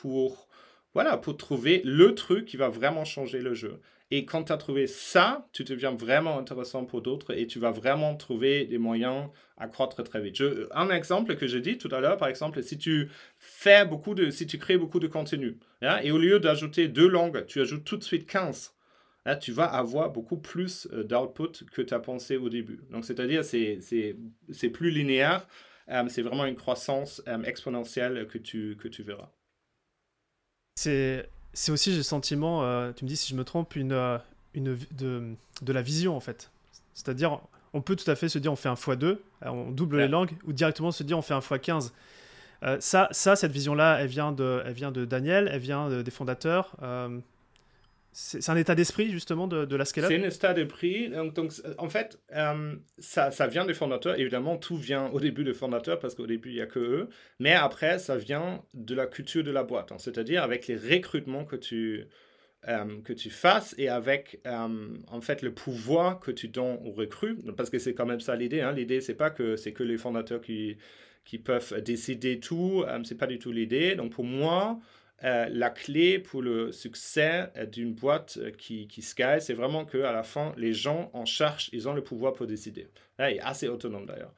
[0.03, 0.47] pour,
[0.93, 3.81] voilà, pour trouver le truc qui va vraiment changer le jeu.
[4.17, 7.73] Et quand tu as trouvé ça, tu deviens vraiment intéressant pour d'autres et tu vas
[7.73, 10.41] vraiment trouver des moyens à croître très vite.
[10.71, 14.31] un exemple que j'ai dit tout à l'heure, par exemple, si tu fais beaucoup de,
[14.31, 17.83] si tu crées beaucoup de contenu, hein, et au lieu d'ajouter deux langues, tu ajoutes
[17.83, 18.77] tout de suite 15,
[19.27, 22.85] hein, tu vas avoir beaucoup plus euh, d'output que tu as pensé au début.
[22.91, 25.45] Donc, c'est-à-dire, c'est, c'est, plus linéaire,
[25.89, 29.33] euh, c'est vraiment une croissance euh, exponentielle que tu, que tu verras.
[30.77, 33.93] C'est c'est aussi, j'ai le sentiment, euh, tu me dis si je me trompe, une,
[33.93, 34.19] euh,
[34.55, 36.51] une de, de, la vision en fait.
[36.95, 37.41] C'est-à-dire,
[37.73, 40.09] on peut tout à fait se dire on fait un x2, euh, on double les
[40.09, 41.93] langues, ou directement se dire on fait un x15.
[42.81, 46.77] ça, ça, cette vision-là, elle, vient de, elle vient de Daniel, elle vient des fondateurs.
[48.17, 51.11] C'est un état d'esprit, justement, de, de la scale-up C'est un état d'esprit.
[51.11, 54.17] Donc, en fait, euh, ça, ça, vient des fondateurs.
[54.21, 57.09] Évidemment, tout vient au début des fondateurs parce qu'au début, il n'y a que eux.
[57.41, 59.91] Mais après, ça vient de la culture de la boîte.
[59.91, 59.97] Hein.
[59.99, 62.05] C'est-à-dire avec les recrutements que tu,
[62.69, 66.93] euh, que tu fasses et avec, euh, en fait, le pouvoir que tu donnes aux
[66.93, 67.37] recrues.
[67.57, 68.61] Parce que c'est quand même ça l'idée.
[68.61, 68.71] Hein.
[68.71, 70.77] L'idée, c'est pas que c'est que les fondateurs qui,
[71.25, 72.85] qui peuvent décider tout.
[73.03, 73.97] c'est pas du tout l'idée.
[73.97, 74.79] Donc, pour moi...
[75.25, 79.87] Euh, la clé pour le succès euh, d'une boîte euh, qui, qui scale, c'est vraiment
[79.87, 82.89] qu'à la fin, les gens en charge, ils ont le pouvoir pour décider.
[83.19, 84.35] Là, il est assez autonome d'ailleurs.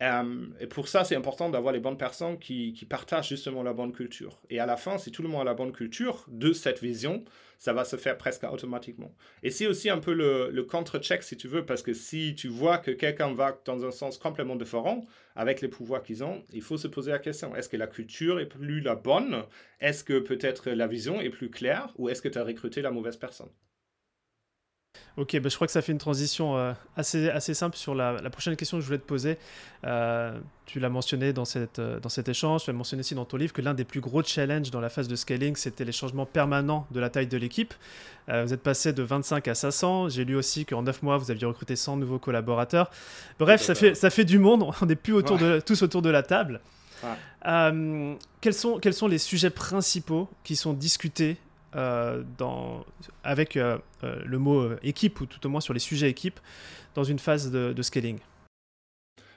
[0.00, 3.92] Et pour ça, c'est important d'avoir les bonnes personnes qui, qui, partagent justement la bonne
[3.92, 4.40] culture.
[4.48, 7.22] Et à la fin, si tout le monde a la bonne culture de cette vision,
[7.58, 9.14] ça va se faire presque automatiquement.
[9.42, 12.48] Et c'est aussi un peu le, le contre-check, si tu veux, parce que si tu
[12.48, 15.04] vois que quelqu'un va dans un sens complètement différent,
[15.36, 18.40] avec les pouvoirs qu'ils ont, il faut se poser la question, est-ce que la culture
[18.40, 19.44] est plus la bonne?
[19.80, 21.92] Est-ce que peut-être la vision est plus claire?
[21.98, 23.50] Ou est-ce que tu as recruté la mauvaise personne?
[25.16, 28.14] Ok, bah, je crois que ça fait une transition euh, assez, assez simple sur la,
[28.30, 29.36] prochaine question que je voulais te poser.
[29.84, 33.24] Euh, tu l'as mentionné dans, cette, euh, dans cet échange, tu l'as mentionné aussi dans
[33.26, 35.92] ton livre que l'un des plus gros challenges dans la phase de scaling, c'était les
[35.92, 37.74] changements permanents de la taille de l'équipe.
[38.28, 40.08] vous êtes passé de 25 à 500.
[40.08, 42.90] J'ai lu aussi qu'en 9 mois, vous aviez recruté 100 nouveaux collaborateurs.
[43.38, 44.70] Bref, ça fait, ça fait du monde.
[44.80, 46.60] On n'est plus autour de, tous autour de la table.
[47.42, 51.36] quels, sont, quels sont les sujets principaux qui sont discutés
[51.76, 52.22] euh,
[53.22, 56.40] avec euh, euh, le mot équipe, ou tout au moins sur les sujets équipe,
[56.94, 58.18] dans une phase de scaling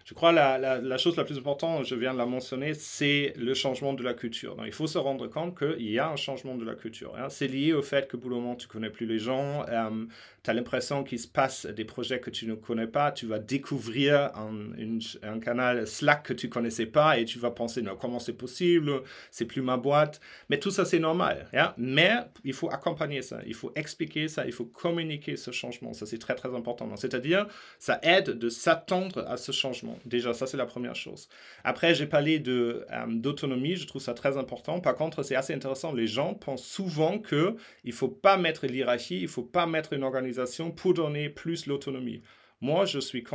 [0.06, 3.54] je crois la, la, chose la plus importante, je viens de la mentionner, c'est le
[3.54, 4.56] changement de la culture.
[4.56, 7.16] Donc, il faut se rendre compte qu'il y a un changement de la culture.
[7.18, 7.30] Hein.
[7.30, 10.06] C'est lié au fait que pour le moment, tu connais plus les gens, euh,
[10.44, 13.40] tu as l'impression qu'il se passe des projets que tu ne connais pas, tu vas
[13.40, 18.20] découvrir un, un canal Slack que tu connaissais pas et tu vas penser, non, comment
[18.20, 20.20] c'est possible, c'est plus ma boîte.
[20.50, 21.48] Mais tout ça, c'est normal.
[21.54, 21.74] Hein.
[21.78, 22.14] Mais
[22.44, 25.94] il faut accompagner ça, il faut expliquer ça, il faut communiquer ce changement.
[25.94, 26.94] Ça, c'est très, très important.
[26.98, 27.48] C'est-à-dire,
[27.80, 29.93] ça aide de s'attendre à ce changement.
[30.06, 31.30] Déjà, ça, c'est la première chose.
[31.64, 33.76] Après, j'ai parlé de, euh, d'autonomie.
[33.76, 34.80] Je trouve ça très important.
[34.80, 35.94] Par contre, c'est assez intéressant.
[35.94, 39.94] Les gens pensent souvent qu'il ne faut pas mettre l'hierarchie, il ne faut pas mettre
[39.94, 42.22] une organisation pour donner plus l'autonomie.
[42.62, 43.26] Moi, je suis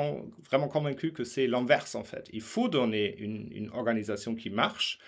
[0.48, 2.28] vraiment convaincu que c'est l'inverse, en fait.
[2.32, 4.98] Il faut donner une, organisation qui marche,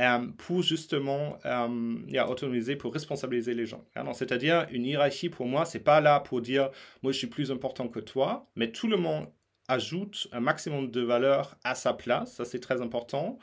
[0.00, 3.84] euh, pour justement euh, autonomiser, pour responsabiliser les gens.
[4.14, 6.70] C'est-à-dire, une hiérarchie, pour moi, c'est pas là pour dire,
[7.02, 9.28] moi, je suis plus important que toi, mais tout le monde
[9.68, 13.38] ajoute un maximum de valeur à sa place, ça c'est très important.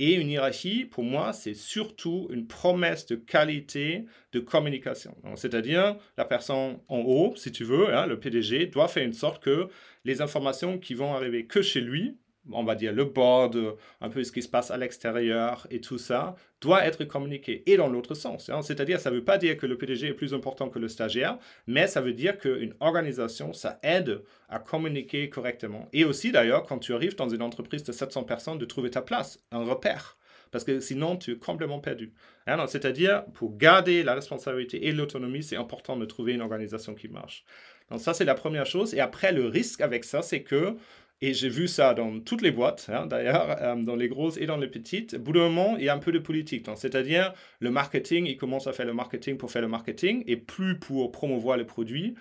[0.00, 5.16] Et une hiérarchie, pour moi, c'est surtout une promesse de qualité de communication.
[5.34, 9.42] C'est-à-dire, la personne en haut, si tu veux, hein, le PDG, doit faire une sorte
[9.42, 9.68] que
[10.04, 12.16] les informations qui vont arriver que chez lui,
[12.52, 15.98] on va dire le board, un peu ce qui se passe à l'extérieur et tout
[15.98, 17.62] ça, doit être communiqué.
[17.66, 18.48] Et dans l'autre sens.
[18.48, 18.62] Hein.
[18.62, 21.38] C'est-à-dire, ça ne veut pas dire que le PDG est plus important que le stagiaire,
[21.66, 25.88] mais ça veut dire qu'une organisation, ça aide à communiquer correctement.
[25.92, 29.02] Et aussi, d'ailleurs, quand tu arrives dans une entreprise de 700 personnes, de trouver ta
[29.02, 30.16] place, un repère.
[30.50, 32.12] Parce que sinon, tu es complètement perdu.
[32.46, 32.66] Hein.
[32.66, 37.44] C'est-à-dire, pour garder la responsabilité et l'autonomie, c'est important de trouver une organisation qui marche.
[37.90, 38.94] Donc ça, c'est la première chose.
[38.94, 40.76] Et après, le risque avec ça, c'est que
[41.20, 44.46] et j'ai vu ça dans toutes les boîtes, hein, d'ailleurs, euh, dans les grosses et
[44.46, 45.14] dans les petites.
[45.14, 46.66] Au bout d'un moment, il y a un peu de politique.
[46.76, 50.78] C'est-à-dire, le marketing, il commence à faire le marketing pour faire le marketing et plus
[50.78, 52.14] pour promouvoir les produits.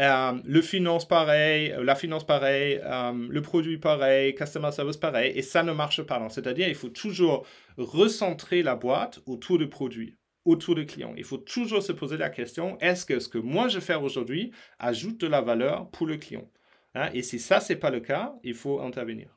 [0.00, 5.42] Euh, le finance pareil, la finance pareil, euh, le produit pareil, customer service pareil, et
[5.42, 6.24] ça ne marche pas.
[6.28, 11.14] C'est-à-dire, il faut toujours recentrer la boîte autour du produit autour du client.
[11.16, 14.52] Il faut toujours se poser la question, est-ce que ce que moi je fais aujourd'hui
[14.78, 16.50] ajoute de la valeur pour le client?
[16.94, 17.10] Hein.
[17.12, 19.28] Et si ça, c'est pas le cas, il faut intervenir.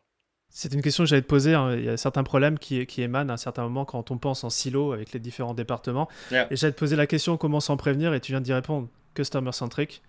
[0.50, 1.54] C'est une question que j'allais te poser.
[1.54, 1.76] Hein.
[1.76, 4.44] Il y a certains problèmes qui, qui, émanent à un certain moment quand on pense
[4.44, 6.08] en silo avec les différents départements.
[6.32, 8.88] Et j'allais te poser la question comment s'en prévenir et tu viens d'y répondre.
[9.14, 10.02] Customer centric,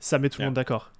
[0.00, 0.90] ça met tout le monde d'accord.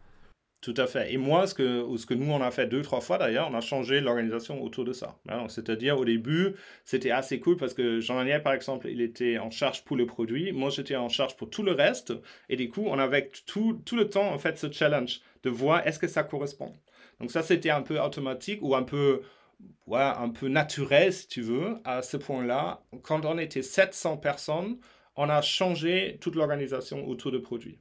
[0.64, 1.12] Tout à fait.
[1.12, 3.54] Et moi, ce que, ce que nous, on a fait deux, trois fois d'ailleurs, on
[3.54, 5.18] a changé l'organisation autour de ça.
[5.48, 6.54] C'est-à-dire, au début,
[6.86, 10.52] c'était assez cool parce que Jean-Daniel, par exemple, il était en charge pour le produit.
[10.52, 12.14] Moi, j'étais en charge pour tout le reste.
[12.48, 15.87] Et du coup, on avait tout, tout le temps, en fait, ce challenge de voir
[15.87, 16.72] est-ce que ça correspond.
[17.20, 19.22] Donc ça, c'était un peu automatique ou un peu,
[19.87, 22.83] ouais, un peu naturel, si tu veux, à ce point-là.
[23.02, 24.78] Quand on était 700 personnes,
[25.16, 27.78] on a changé toute l'organisation autour du produit.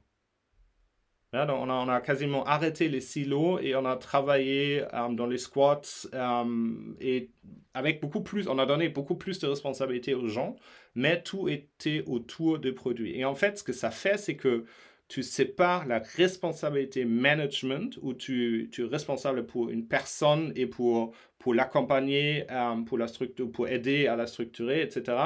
[1.32, 5.38] on, a, on, a, quasiment arrêté les silos et on a travaillé euh, dans les
[5.38, 5.80] squats
[6.12, 7.30] euh, et
[7.72, 10.54] avec beaucoup plus, on a donné beaucoup plus de responsabilités aux gens,
[10.94, 13.18] mais tout était autour des produits.
[13.18, 14.64] Et en fait, ce que ça fait, c'est que
[15.08, 21.12] tu sépares la responsabilité management, où tu, tu es responsable pour une personne et pour,
[21.38, 23.06] pour l'accompagner, euh, pour, la
[23.52, 25.16] pour aider à la structurer, etc.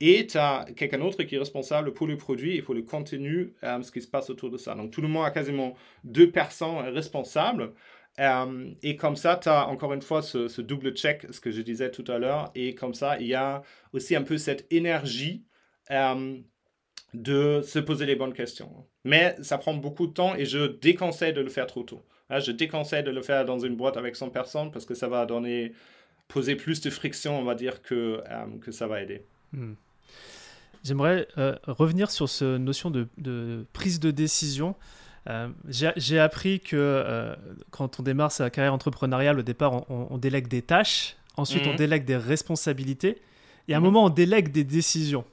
[0.00, 3.54] Et tu as quelqu'un d'autre qui est responsable pour le produit et pour le contenu,
[3.62, 4.74] euh, ce qui se passe autour de ça.
[4.74, 7.72] Donc tout le monde a quasiment deux personnes responsables.
[8.18, 11.62] Euh, et comme ça, tu as encore une fois ce, double check, ce que je
[11.62, 12.50] disais tout à l'heure.
[12.56, 13.62] Et comme ça, il y a
[13.92, 15.44] aussi un peu cette énergie
[17.14, 18.89] de se poser les bonnes questions.
[19.04, 22.02] Mais ça prend beaucoup de temps et je déconseille de le faire trop tôt.
[22.28, 25.08] Hein, je déconseille de le faire dans une boîte avec 100 personnes parce que ça
[25.08, 25.72] va donner,
[26.28, 29.22] poser plus de friction, on va dire, que, euh, que ça va aider.
[29.52, 29.72] Hmm.
[30.84, 34.74] J'aimerais euh, revenir sur cette notion de, prise de décision.
[35.28, 37.36] Euh, j'ai appris que
[37.70, 41.76] quand on démarre sa carrière entrepreneuriale, au départ, on, délègue des tâches, ensuite on mhm.
[41.76, 43.20] délègue des responsabilités,
[43.68, 43.86] et à un mhm.
[43.86, 45.26] moment, on délègue des décisions.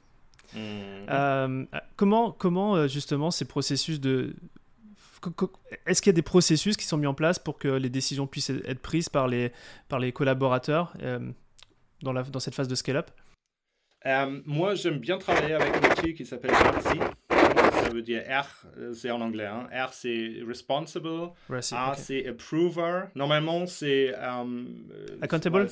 [0.54, 1.06] Mhm.
[1.10, 4.36] Euh, comment, comment euh, justement ces processus de...
[5.86, 8.28] Est-ce qu'il y a des processus qui sont mis en place pour que les décisions
[8.28, 9.52] puissent être prises par les,
[9.90, 11.20] par les collaborateurs euh,
[12.02, 13.10] dans, la, dans cette phase de scale-up?
[14.46, 17.00] Moi, j'aime bien travailler avec un outil qui s'appelle RC.
[17.30, 19.48] Ça veut dire R, c'est en anglais.
[19.48, 19.68] Hein.
[19.74, 21.32] R, c'est responsible.
[21.72, 23.06] A, c'est approver.
[23.16, 24.14] Normalement, c'est.
[25.22, 25.68] Accountable?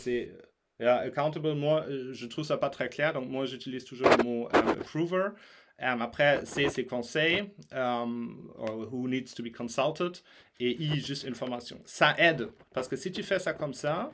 [0.80, 4.50] Accountable, moi, euh, je trouve ça pas très clair, donc moi, j'utilise toujours le mot
[4.54, 5.30] um, approver.
[5.78, 8.50] Um, après, c'est conseil, um,
[8.92, 10.22] who needs to be consulted,
[10.58, 11.82] et I, juste information.
[11.86, 14.12] Ça aide, parce que si tu fais ça comme ça,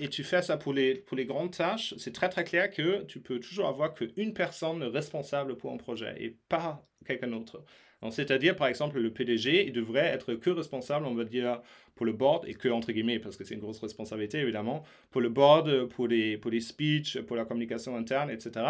[0.00, 3.04] et tu fais ça pour les, pour les grandes tâches, c'est très très clair que
[3.04, 7.62] tu peux toujours avoir qu'une personne responsable pour un projet, et pas quelqu'un d'autre.
[8.10, 11.60] C'est-à-dire, par exemple, le PDG, il devrait être que responsable, on va dire,
[11.94, 15.20] pour le board, et que entre guillemets, parce que c'est une grosse responsabilité, évidemment, pour
[15.20, 18.66] le board, pour les, speeches, pour la communication interne, etc.,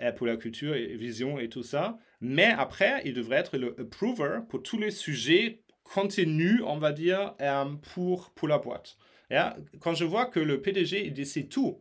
[0.00, 1.98] et pour la culture et vision et tout ça.
[2.20, 7.34] Mais après, il devrait être le approver pour tous les sujets contenus, on va dire,
[7.40, 8.96] euh, pour, pour la boîte.
[9.80, 11.78] Quand je vois que le PDG, il décide tout,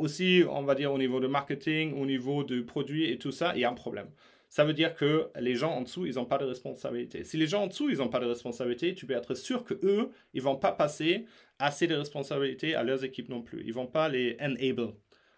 [0.00, 3.52] aussi, on va dire, au niveau de marketing, au niveau du produit et tout ça,
[3.54, 4.08] il y a un problème
[4.52, 7.24] ça veut dire que les gens en dessous, ils n'ont pas de responsabilité.
[7.24, 9.72] Si les gens en dessous, ils n'ont pas de responsabilité, tu peux être sûr que
[9.82, 11.24] eux, ils vont pas passer
[11.58, 13.62] assez de responsabilités à leurs équipes non plus.
[13.64, 14.92] Ils vont pas les enable.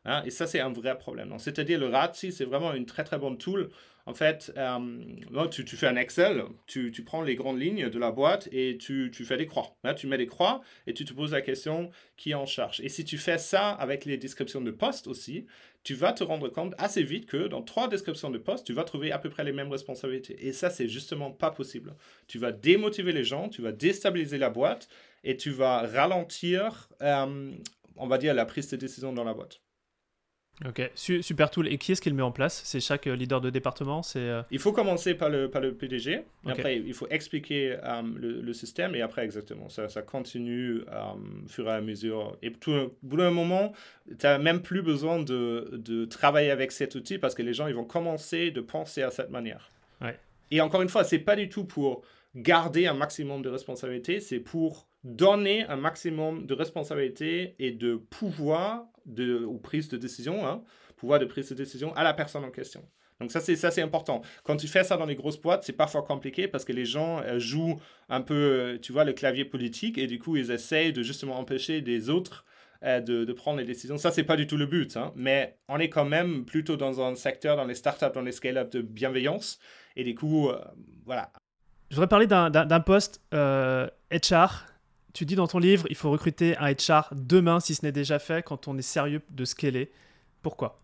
[0.05, 0.25] Hein.
[0.27, 1.33] Et ça, c'est un vrai problème.
[1.39, 3.71] C'est-à-dire, le RATSI, c'est vraiment une très, très bonne tool
[4.07, 8.49] en fait, euh, tu, fais un Excel, tu, prends les grandes lignes de la boîte
[8.53, 9.77] et tu, fais des croix.
[9.83, 12.81] Là, tu mets des croix et tu te poses la question qui en charge?
[12.83, 15.47] Et si tu fais ça avec les descriptions de postes aussi,
[15.85, 18.85] tu vas te rendre compte assez vite que dans trois descriptions de postes, tu vas
[18.85, 20.37] trouver à peu près les mêmes responsabilités.
[20.47, 21.95] Et ça, c'est justement pas possible.
[22.27, 24.89] Tu vas démotiver les gens, tu vas déstabiliser la boîte
[25.25, 27.53] et tu vas ralentir, euh,
[27.97, 29.64] on va dire, la prise de décision dans la boîte.
[30.65, 31.67] Ok, super tool.
[31.67, 32.63] Et qui est-ce qui le met en place?
[32.65, 35.75] C'est chaque euh, leader de département c'est euh, Il faut commencer par le, par le
[35.75, 36.23] PDG.
[36.47, 41.69] Après, il faut expliquer euh, le, système et après, exactement, ça, ça continue au fur
[41.69, 42.37] et à mesure.
[42.41, 43.73] Et tout, au bout d'un moment,
[44.09, 47.67] tu n'as même plus besoin de, de, travailler avec cet outil parce que les gens
[47.67, 49.71] ils vont commencer de penser à cette manière.
[50.01, 50.17] Ouais.
[50.53, 52.03] Et encore une fois, c'est pas du tout pour
[52.37, 58.87] garder un maximum de responsabilité, c'est pour donner un maximum de responsabilité et de pouvoir
[59.07, 60.63] de, ou prise de décision, hein,
[60.97, 62.83] pouvoir de prise de décision à la personne en question.
[63.21, 64.23] Donc ça c'est ça c'est important.
[64.43, 67.21] Quand tu fais ça dans les grosses boîtes, c'est parfois compliqué parce que les gens
[67.21, 70.93] euh, jouent un peu, euh, tu vois, le clavier politique et du coup ils essayent
[70.93, 72.45] de justement empêcher des autres
[72.83, 73.99] euh, de, de, prendre les décisions.
[73.99, 77.01] Ça c'est pas du tout le but, hein, mais on est quand même plutôt dans
[77.01, 79.61] un secteur, dans les startups, dans les scale-up de bienveillance
[79.97, 80.51] et du coup,
[81.07, 81.31] voilà.
[81.91, 84.74] Je voudrais parler d'un poste HR
[85.15, 88.19] tu dis dans ton livre, il faut recruter un HR demain si ce n'est déjà
[88.19, 89.91] fait quand on est sérieux de scaler.
[90.43, 90.81] Pourquoi?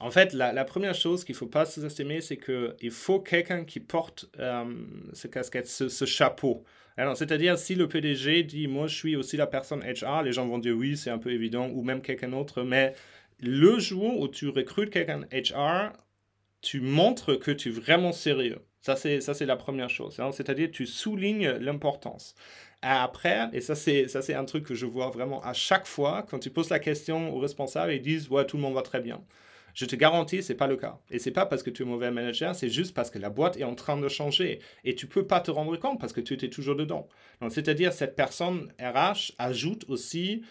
[0.00, 3.78] En fait, la, première chose qu'il ne faut pas sous-estimer, c'est qu'il faut quelqu'un qui
[3.78, 4.64] porte euh,
[5.12, 6.64] ce casquette, ce, chapeau.
[6.96, 10.46] Alors, c'est-à-dire, si le PDG dit, moi, je suis aussi la personne HR, les gens
[10.48, 12.94] vont dire oui, c'est un peu évident, ou même quelqu'un d'autre, mais
[13.38, 15.92] le jour où tu recrutes quelqu'un HR,
[16.60, 18.58] tu montres que tu es vraiment sérieux.
[18.82, 20.20] Ça, c'est, la première chose.
[20.32, 22.34] C'est-à-dire, tu soulignes l'importance.
[22.82, 26.24] Après, et ça c'est, ça, c'est un truc que je vois vraiment à chaque fois,
[26.28, 29.00] quand tu poses la question aux responsables, ils disent, ouais, tout le monde va très
[29.00, 29.22] bien.
[29.74, 30.98] Je te garantis, c'est pas le cas.
[31.10, 33.56] Et c'est pas parce que tu es mauvais manager, c'est juste parce que la boîte
[33.56, 34.60] est en train de changer.
[34.84, 37.08] Et tu peux pas te rendre compte parce que tu étais toujours dedans.
[37.40, 40.42] Donc, c'est-à-dire, cette personne RH ajoute aussi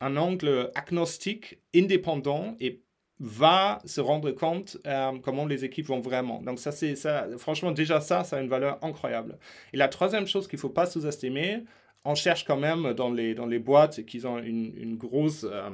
[0.00, 2.82] un angle agnostique, indépendant et
[3.22, 6.42] va se rendre compte euh, comment les équipes vont vraiment.
[6.42, 7.26] Donc ça, c'est ça.
[7.38, 9.38] Franchement, déjà ça, ça a une valeur incroyable.
[9.72, 11.62] Et la troisième chose qu'il faut pas sous-estimer,
[12.04, 15.70] on cherche quand même dans les, dans les boîtes qui ont une, une grosse euh,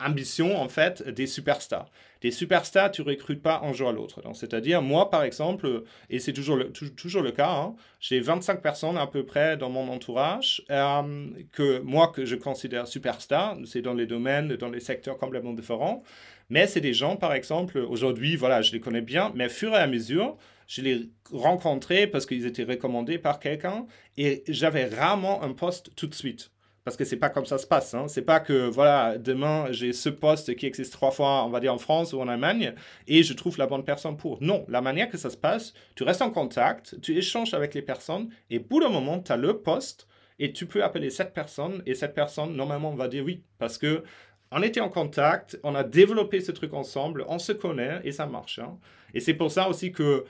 [0.00, 1.90] ambition, en fait, des superstars.
[2.22, 4.22] Des superstars, tu recrutes pas un jour à l'autre.
[4.32, 8.96] C'est-à-dire, moi, par exemple, et c'est toujours le, toujours le cas, hein, j'ai 25 personnes
[8.96, 13.58] à peu près dans mon entourage euh, que moi, que je considère superstars.
[13.66, 16.02] C'est dans les domaines, dans les secteurs complètement différents.
[16.48, 19.72] Mais c'est des gens, par exemple, aujourd'hui, voilà, je les connais bien, mais au fur
[19.72, 25.42] et à mesure, je les rencontrais parce qu'ils étaient recommandés par quelqu'un et j'avais rarement
[25.42, 26.50] un poste tout de suite.
[26.84, 27.94] Parce que c'est pas comme ça se passe.
[27.94, 28.06] Hein.
[28.06, 31.74] C'est pas que, voilà, demain, j'ai ce poste qui existe trois fois, on va dire,
[31.74, 32.74] en France ou en Allemagne,
[33.08, 34.40] et je trouve la bonne personne pour.
[34.40, 37.82] Non, la manière que ça se passe, tu restes en contact, tu échanges avec les
[37.82, 40.06] personnes, et pour le moment, tu as le poste,
[40.38, 43.42] et tu peux appeler cette personne, et cette personne, normalement, va dire oui.
[43.58, 44.04] Parce que
[44.52, 48.26] on était en contact, on a développé ce truc ensemble, on se connaît et ça
[48.26, 48.58] marche.
[48.58, 48.78] Hein.
[49.14, 50.24] Et c'est pour ça aussi que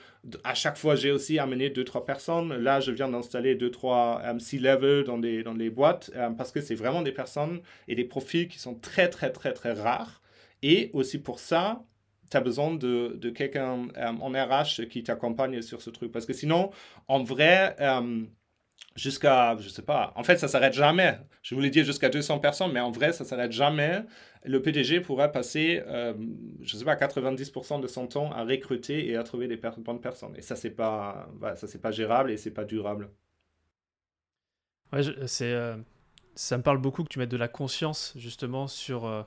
[0.45, 2.57] à chaque fois, j'ai aussi amené deux, trois personnes.
[2.57, 6.53] Là, je viens d'installer deux, trois um, C-level dans, des, dans les boîtes euh, parce
[6.53, 10.23] que c'est vraiment des personnes et des profils qui sont très, très, très, très rares.
[10.63, 11.83] Et aussi pour ça,
[12.31, 16.11] tu as besoin de, de quelqu'un en RH qui t'accompagne sur ce truc.
[16.11, 16.71] Parce que sinon,
[17.09, 17.77] en vrai,
[18.97, 21.19] jusqu'à, je sais pas, en fait, ça s'arrête jamais.
[21.43, 24.03] Je voulais dire jusqu'à 200 personnes, mais en vrai, ça s'arrête jamais.
[24.45, 26.15] Le PDG pourrait passer, euh,
[26.63, 30.35] je sais pas, 90% de son temps à recruter et à trouver des bonnes personnes.
[30.37, 33.11] Et ça, c'est pas, ça, c'est pas gérable et c'est pas durable.
[34.93, 35.77] Ouais, c'est, euh,
[36.35, 39.05] ça me parle beaucoup que tu mettes de la conscience, justement, sur.
[39.05, 39.23] Euh,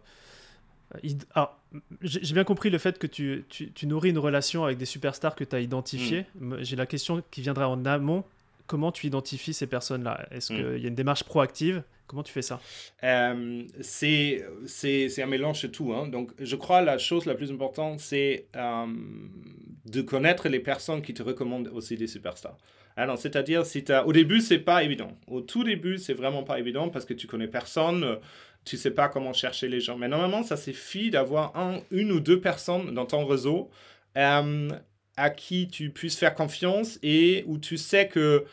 [1.36, 1.62] alors,
[2.01, 5.36] j'ai bien compris le fait que tu, tu, tu, nourris une relation avec des superstars
[5.36, 6.25] que tu as identifiés.
[6.34, 6.55] Mm.
[6.62, 8.23] J'ai la question qui viendrait en amont
[8.69, 10.27] comment tu identifies ces personnes-là?
[10.32, 10.55] Est-ce hmm.
[10.55, 11.84] qu'il y a une démarche proactive?
[12.08, 12.62] Comment tu fais ça?
[13.03, 14.43] Euh, C'est
[15.21, 15.91] un mélange de tout.
[15.93, 16.08] Hein.
[16.08, 18.86] Donc, je crois la chose la plus importante, c'est euh,
[19.86, 22.58] de connaître les personnes qui te recommandent aussi des superstars.
[22.95, 25.17] Alors, c'est-à-dire, si au début, c'est pas évident.
[25.27, 28.17] Au tout début, c'est vraiment pas évident parce que tu connais personne,
[28.65, 29.97] tu sais pas comment chercher les gens.
[29.97, 33.69] Mais normalement, ça suffit d'avoir un, une ou deux personnes dans ton réseau
[34.17, 34.69] euh,
[35.19, 38.45] à qui tu puisses faire confiance et où tu sais que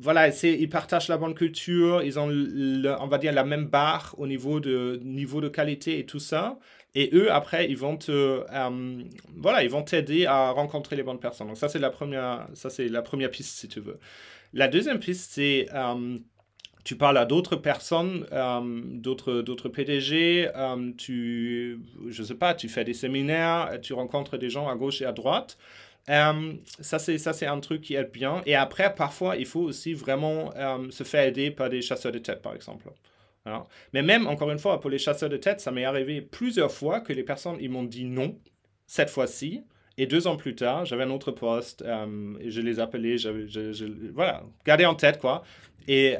[0.00, 4.26] voilà, ils partagent la bonne culture, ils ont, on va dire, la même barre au
[4.26, 6.58] niveau de, niveau de qualité et tout ça.
[6.94, 9.02] Et eux, après, ils vont te, euh,
[9.36, 11.48] voilà, ils vont t'aider à rencontrer les bonnes personnes.
[11.48, 13.98] Donc ça, c'est la première, ça, c'est la première piste, si tu veux.
[14.52, 16.18] La deuxième piste, c'est, euh,
[16.84, 20.48] tu parles à d'autres personnes, euh, d'autres, d'autres PDG,
[20.96, 25.04] tu, je sais pas, tu fais des séminaires, tu rencontres des gens à gauche et
[25.04, 25.58] à droite.
[26.08, 28.42] Euh, ça, c'est, ça, c'est un truc qui aide bien.
[28.46, 32.18] Et après, parfois, il faut aussi vraiment euh, se faire aider par des chasseurs de
[32.18, 32.88] tête, par exemple.
[33.94, 37.00] Mais même, encore une fois, pour les chasseurs de tête, ça m'est arrivé plusieurs fois
[37.00, 38.38] que les personnes, ils m'ont dit non,
[38.86, 39.62] cette fois-ci.
[39.96, 44.12] Et deux ans plus tard, j'avais un autre poste, euh, et je les appelais, je,
[44.12, 45.44] voilà, gardez en tête, quoi.
[45.88, 46.16] Et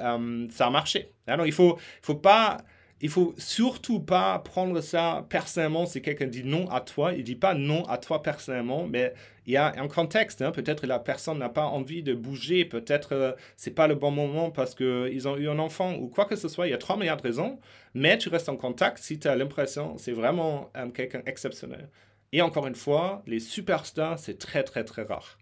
[0.50, 1.12] ça a marché.
[1.26, 2.56] Alors, il ne faut, faut pas
[3.00, 7.12] il faut surtout pas prendre ça personnellement si quelqu'un dit non à toi.
[7.12, 9.14] Il dit pas non à toi personnellement, mais
[9.46, 10.42] il y a un contexte.
[10.42, 10.50] Hein.
[10.50, 14.50] Peut-être la personne n'a pas envie de bouger, peut-être euh, c'est pas le bon moment
[14.50, 16.66] parce qu'ils ont eu un enfant ou quoi que ce soit.
[16.66, 17.60] Il y a trois milliards de raisons,
[17.94, 21.88] mais tu restes en contact si tu as l'impression c'est vraiment euh, quelqu'un exceptionnel.
[22.32, 25.38] Et encore une fois, les superstars, c'est très très très rare.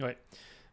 [0.00, 0.16] Ouais.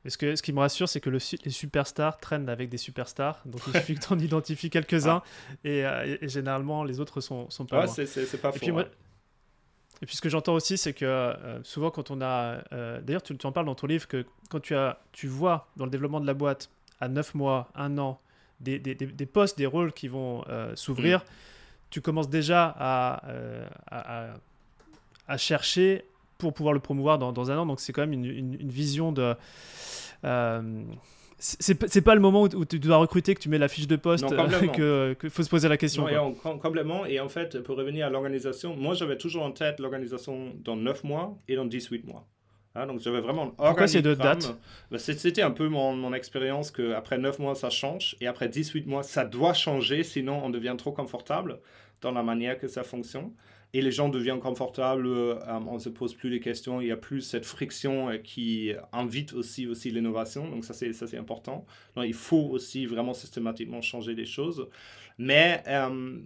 [0.08, 3.42] Ce, que, ce qui me rassure, c'est que le, les superstars traînent avec des superstars.
[3.46, 5.22] Donc il suffit que tu en identifies quelques-uns.
[5.26, 5.68] Ah.
[5.68, 8.58] Euh, et, généralement, les autres sont, sont pas ouais, c'est pas faux.
[8.58, 8.82] Et puis,
[10.02, 12.64] et puis ce que j'entends aussi, c'est que euh, souvent quand on a...
[12.72, 15.68] Euh, d'ailleurs, tu, tu, en parles dans ton livre, que quand tu, as, tu vois
[15.76, 16.70] dans le développement de la boîte,
[17.02, 18.22] à 9 mois, 1 an,
[18.62, 21.24] des, des, des, postes, des rôles qui vont s'ouvrir, mm.
[21.90, 23.22] tu commences déjà à,
[23.92, 24.34] à,
[25.28, 26.06] à, chercher
[26.40, 27.66] pour pouvoir le promouvoir dans, dans un an.
[27.68, 29.36] Donc c'est quand même une, une, une vision de...
[30.26, 30.84] Euh,
[31.42, 34.26] c'est pas le moment où, tu dois recruter que tu mets la fiche de poste,
[34.28, 36.06] qu'il faut se poser la question.
[36.06, 37.06] Non, et complètement.
[37.06, 41.06] Et en fait, pour revenir à l'organisation, moi j'avais toujours en tête l'organisation dans 9
[41.06, 42.28] mois et dans 18 mois.
[42.76, 44.54] Hein, donc j'avais vraiment Pourquoi ces deux dates
[44.98, 49.04] C'était un peu mon, mon expérience qu'après 9 mois ça change et après 18 mois
[49.04, 51.62] ça doit changer sinon on devient trop confortable
[52.02, 53.32] dans la manière que ça fonctionne
[53.74, 55.36] et les gens deviennent confortables, euh,
[55.68, 58.74] on ne se pose plus les questions, il y a plus cette friction euh, qui
[58.92, 61.66] invite aussi, aussi l'innovation, donc ça c'est, ça c'est important.
[61.98, 64.68] Il faut aussi vraiment systématiquement changer les choses,
[65.20, 66.18] mais euh,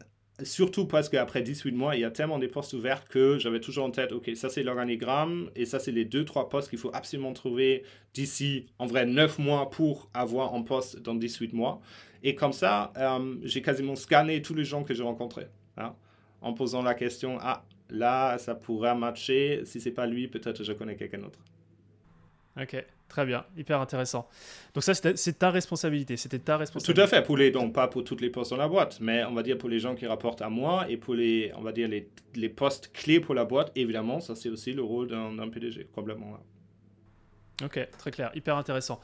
[0.42, 3.86] surtout parce qu'après 18 mois, il y a tellement des postes ouverts que j'avais toujours
[3.86, 6.92] en tête, ok, ça c'est l'organigramme, et ça c'est les deux, trois postes qu'il faut
[6.94, 7.84] absolument trouver
[8.14, 11.82] d'ici, en vrai, 9 mois pour avoir un poste dans 18 mois.
[12.26, 12.94] Et comme ça,
[13.44, 15.48] j'ai quasiment scanné tous les gens que j'ai rencontrés.
[15.76, 15.94] Hein
[16.44, 19.62] en posant la question Ah, là, ça pourrait matcher.
[19.66, 21.40] Si c'est pas lui, peut-être je connais quelqu'un d'autre.
[22.62, 24.28] Ok, très bien, hyper intéressant.
[24.76, 26.94] Donc ça, c'est ta responsabilité, c'était ta responsabilité.
[26.94, 29.24] Tout à fait, pour les, donc pas pour toutes les postes dans la boîte, mais
[29.24, 31.72] on va dire pour les gens qui rapportent à moi et pour les, on va
[31.72, 35.50] dire les, les postes clés pour la boîte, évidemment, ça c'est aussi le rôle d'un
[35.50, 36.38] PDG, complètement.
[37.64, 39.00] Ok, très clair, hyper intéressant.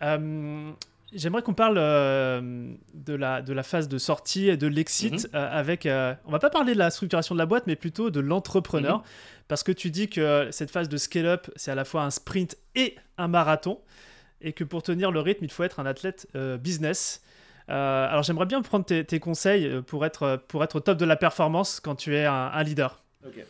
[0.00, 0.72] Euh,
[1.12, 5.30] J'aimerais qu'on parle euh, de, la, de la phase de sortie et de l'exit mhm.
[5.34, 5.86] euh, avec.
[5.86, 8.98] Euh, on va pas parler de la structuration de la boîte, mais plutôt de l'entrepreneur.
[8.98, 9.04] Mhm.
[9.48, 12.56] Parce que tu dis que cette phase de scale-up, c'est à la fois un sprint
[12.74, 13.80] et un marathon.
[14.40, 16.28] Et que pour tenir le rythme, il faut être un athlète
[16.60, 17.22] business.
[17.66, 21.80] alors j'aimerais bien prendre tes, conseils pour être, pour être au top de la performance
[21.80, 23.02] quand tu es un leader.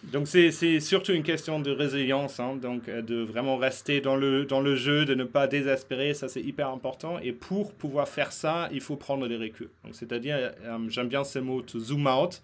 [0.05, 2.57] Donc c'est surtout une question de résilience, hein.
[2.57, 6.27] donc euh, de vraiment rester dans le, dans le jeu, de ne pas désespérer, ça
[6.29, 7.19] c'est hyper important.
[7.19, 9.69] Et pour pouvoir faire ça, il faut prendre des reculs.
[9.93, 12.41] C'est-à-dire, euh, j'aime bien ce mot, to zoom out,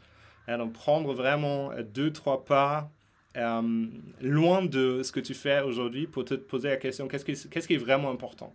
[0.48, 2.90] donc prendre vraiment deux, trois pas
[3.38, 3.86] euh,
[4.20, 7.66] loin de ce que tu fais aujourd'hui pour te poser la question, qu'est-ce qui, qu'est-ce
[7.66, 8.52] qui est vraiment important?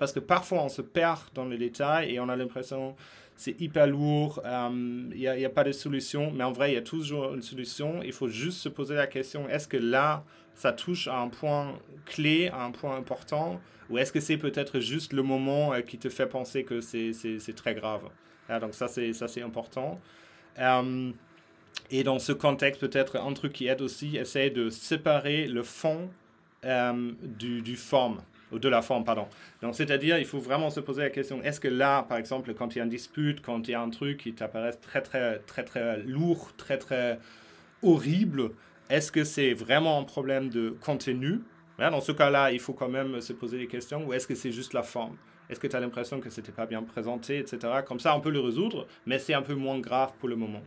[0.00, 2.96] Parce que parfois on se perd dans les détails et on a l'impression
[3.36, 6.78] c'est hyper lourd, il euh, n'y a, pas de solution, mais en vrai, il y
[6.78, 8.02] a toujours une solution.
[8.02, 10.24] Il faut juste se poser la question, est-ce que là,
[10.54, 13.60] ça touche à un point clé, à un point important,
[13.90, 17.54] ou est-ce que c'est peut-être juste le moment euh, qui te fait penser que c'est
[17.54, 18.02] très grave?
[18.60, 20.00] Donc ça, c'est important.
[20.58, 21.12] Euh,
[21.90, 26.08] et dans ce contexte, peut-être un truc qui aide aussi, essayer de séparer le fond
[27.22, 28.22] du, du forme
[28.52, 29.26] de la forme, pardon.
[29.62, 32.74] Donc, c'est-à-dire, il faut vraiment se poser la question, est-ce que là, par exemple, quand
[32.74, 35.38] il y a une dispute, quand il y a un truc qui t'apparaît très, très,
[35.40, 37.18] très, très lourd, très, très
[37.82, 38.50] horrible,
[38.88, 41.40] est-ce que c'est vraiment un problème de contenu?
[41.78, 44.52] Dans ce cas-là, il faut quand même se poser des questions, ou est-ce que c'est
[44.52, 45.16] juste la forme?
[45.50, 47.58] Est-ce que tu as l'impression que c'était pas bien présenté, etc.
[47.86, 50.62] Comme ça, on peut le résoudre, mais c'est un peu moins grave pour le moment.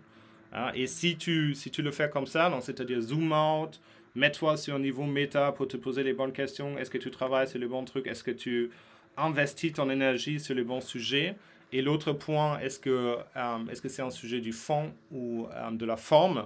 [0.53, 0.71] Hein.
[0.75, 3.79] Et si tu, si tu le fais comme ça, c'est-à-dire zoom out,
[4.19, 6.77] mets-toi sur un niveau méta pour te poser les bonnes questions.
[6.77, 7.47] Est-ce que tu travailles?
[7.47, 8.69] Sur le bon truc Est-ce que tu
[9.17, 11.35] investis ton énergie sur le bon sujet?
[11.71, 15.71] Et l'autre point, est-ce que euh, est-ce que c'est un sujet du fond ou euh,
[15.71, 16.45] de la forme?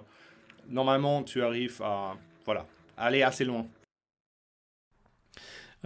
[0.70, 2.16] Normalement, tu arrives à
[2.46, 2.66] voilà,
[2.98, 3.66] aller assez loin.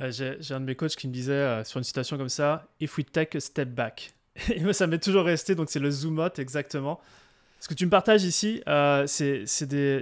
[0.09, 2.97] J'ai un de mes coachs qui me disait euh, sur une citation comme ça If
[2.97, 4.13] we take a step back.
[4.73, 6.99] Ça m'est toujours resté, donc c'est le zoom out exactement.
[7.59, 9.45] Ce que tu me partages ici, euh, c'est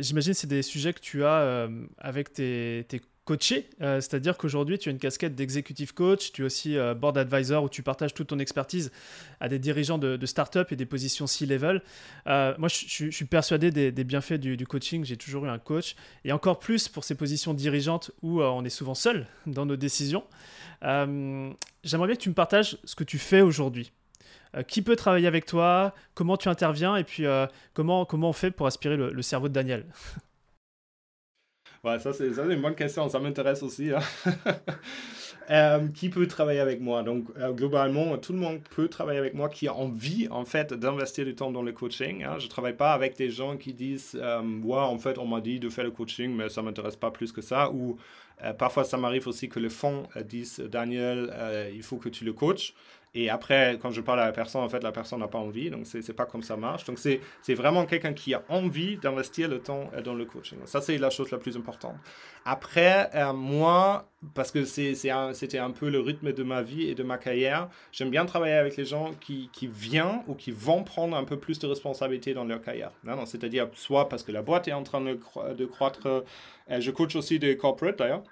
[0.02, 2.86] j'imagine c'est des sujets que tu as euh, avec tes,
[3.24, 7.64] coachés, euh, c'est-à-dire qu'aujourd'hui tu as une casquette d'executive coach, tu es aussi board advisor
[7.64, 8.92] où tu partages toute ton expertise
[9.40, 11.82] à des dirigeants de, de start-up et des positions C-level.
[12.28, 16.34] moi je, suis persuadé des, bienfaits du, du coaching, j'ai toujours eu un coach, et
[16.34, 20.24] encore plus pour ces positions dirigeantes où on est souvent seul dans nos décisions.
[20.84, 23.92] J'aimerais bien que tu me partages ce que tu fais aujourd'hui.
[24.56, 26.96] Euh, qui peut travailler avec toi, comment tu interviens?
[26.96, 29.86] Et puis euh, comment, comment on fait pour aspirer le, cerveau de Daniel?
[31.84, 33.92] Ouais, ça c'est une bonne question, ça m'intéresse aussi.
[33.94, 34.00] Hein.
[35.52, 37.04] Euh, qui peut travailler avec moi?
[37.04, 41.24] Donc globalement, tout le monde peut travailler avec moi qui a envie en fait d'investir
[41.24, 42.24] du temps dans le coaching.
[42.24, 42.38] Hein.
[42.40, 45.60] Je ne travaille pas avec des gens qui disent ouais en fait on m'a dit
[45.60, 48.00] de faire le coaching mais ça m'intéresse pas plus que ça ou
[48.58, 51.32] parfois ça m'arrive aussi que le fonds dise Daniel
[51.76, 52.74] il faut que tu le coaches.
[53.18, 55.70] Et après, quand je parle à la personne, en fait, la personne n'a pas envie.
[55.70, 56.84] Donc, c'est n'est pas comme ça marche.
[56.84, 60.60] Donc, c'est vraiment quelqu'un qui a envie d'investir le temps euh, dans le coaching.
[60.66, 61.96] Ça, c'est la chose la plus importante.
[62.44, 66.94] Après, euh, moi, parce que c'était un, un, peu le rythme de ma vie et
[66.94, 70.84] de ma carrière, j'aime bien travailler avec les gens qui, qui viennent ou qui vont
[70.84, 72.92] prendre un peu plus de responsabilité dans leur carrière.
[73.26, 75.18] C'est-à-dire, soit parce que la boîte est en train de,
[75.54, 76.06] de croître.
[76.06, 76.22] Euh,
[76.82, 78.24] je coach aussi des corporates, d'ailleurs.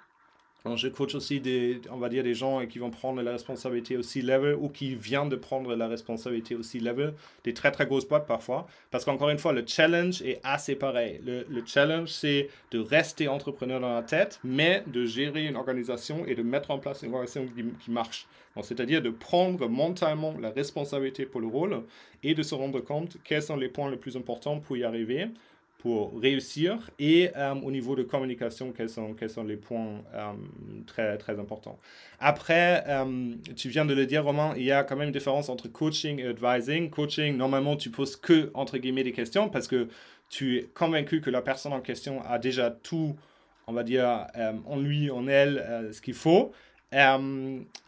[0.76, 4.22] Je coach aussi des, on va dire, des gens qui vont prendre la responsabilité aussi
[4.22, 7.12] level ou qui viennent de prendre la responsabilité aussi level,
[7.44, 8.66] des très très grosses boîtes parfois.
[8.90, 11.20] Parce qu'encore une fois, le challenge est assez pareil.
[11.24, 16.24] Le, le challenge, c'est de rester entrepreneur dans la tête, mais de gérer une organisation
[16.26, 17.46] et de mettre en place une organisation
[17.80, 18.26] qui marche.
[18.62, 21.82] C'est-à-dire de prendre mentalement la responsabilité pour le rôle
[22.22, 25.26] et de se rendre compte quels sont les points les plus importants pour y arriver
[25.84, 30.32] pour réussir et euh, au niveau de communication, quels sont, quels sont les points euh,
[30.86, 31.78] très, très importants.
[32.18, 35.50] Après, euh, tu viens de le dire, Romain, il y a quand même une différence
[35.50, 36.88] entre coaching et advising.
[36.88, 39.88] Coaching, normalement, tu poses que, entre guillemets, des questions parce que
[40.30, 43.14] tu es convaincu que la personne en question a déjà tout,
[43.66, 44.26] on va dire,
[44.64, 46.52] en lui, en elle, ce qu'il faut.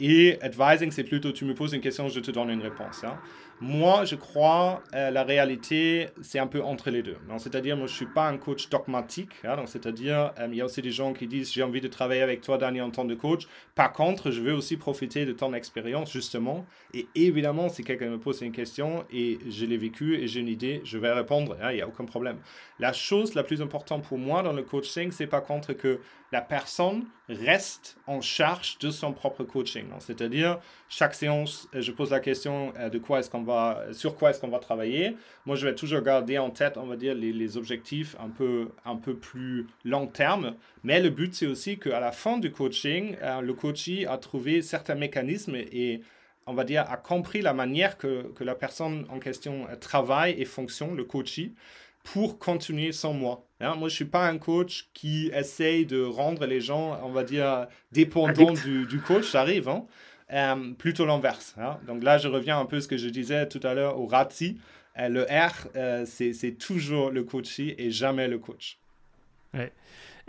[0.01, 3.05] Et advising, c'est plutôt, tu me poses une question, je te donne une réponse.
[3.05, 3.19] Hein.
[3.61, 7.17] Moi, je crois euh, la réalité, c'est un peu entre les deux.
[7.39, 9.31] C'est-à-dire, moi, je ne suis pas un coach dogmatique.
[9.45, 12.21] Hein, c'est-à-dire, euh, il y a aussi des gens qui disent j'ai envie de travailler
[12.21, 13.47] avec toi, Daniel, en tant que coach.
[13.75, 16.67] Par contre, je veux aussi profiter de ton expérience, justement.
[16.93, 20.49] Et évidemment, si quelqu'un me pose une question et je l'ai vécu et j'ai une
[20.49, 21.57] idée, je vais répondre.
[21.63, 22.37] Hein, il n'y a aucun problème.
[22.79, 26.01] La chose la plus importante pour moi dans le coaching, c'est par contre que
[26.31, 29.87] la personne reste en charge de son propre coaching.
[29.99, 34.31] C'est-à-dire, chaque séance, je pose la question euh, de quoi est-ce qu'on va, sur quoi
[34.31, 35.17] est-ce qu'on va travailler.
[35.45, 38.97] Moi, je vais toujours garder en tête, on va dire, les, objectifs un peu, un
[38.97, 40.55] peu plus long terme.
[40.85, 44.63] Mais le but, c'est aussi qu'à la fin du coaching, euh, le coachee a trouvé
[44.63, 46.03] certains mécanismes et
[46.49, 50.45] on va dire, a compris la manière que, que la personne en question travaille et
[50.45, 51.53] fonctionne, le coachee
[52.13, 53.45] pour continuer sans moi.
[53.61, 53.75] Hein.
[53.75, 57.25] Moi, je ne suis pas un coach qui essaye de rendre les gens, on va
[57.25, 59.31] dire, dépendants du, du, coach.
[59.31, 59.87] Ça arrive, hein.
[60.33, 61.55] Euh, plutôt l'inverse.
[61.59, 61.79] Hein.
[61.87, 64.07] Donc là, je reviens un peu à ce que je disais tout à l'heure au
[64.07, 64.59] RATI.
[64.99, 68.79] Euh, le R, euh, c'est toujours le coachee et jamais le coach.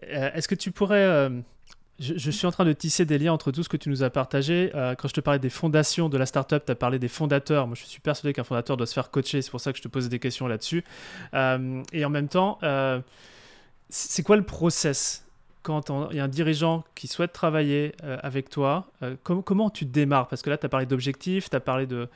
[0.01, 1.29] Est-ce que tu pourrais
[1.99, 4.09] je, suis en train de tisser des liens entre tout ce que tu nous as
[4.09, 4.71] partagé.
[4.75, 7.67] Euh, quand je te parlais des fondations de la startup, tu as parlé des fondateurs.
[7.67, 9.41] Moi, je suis persuadé qu'un fondateur doit se faire coacher.
[9.41, 10.83] C'est pour ça que je te posais des questions là-dessus.
[11.33, 12.99] Euh, et en même temps, euh,
[13.89, 15.25] c'est quoi le process
[15.63, 18.87] quand il y a un dirigeant qui souhaite travailler avec toi
[19.23, 20.29] Comment tu démarres?
[20.29, 22.07] Parce que là, tu as parlé d'objectifs, tu as parlé de.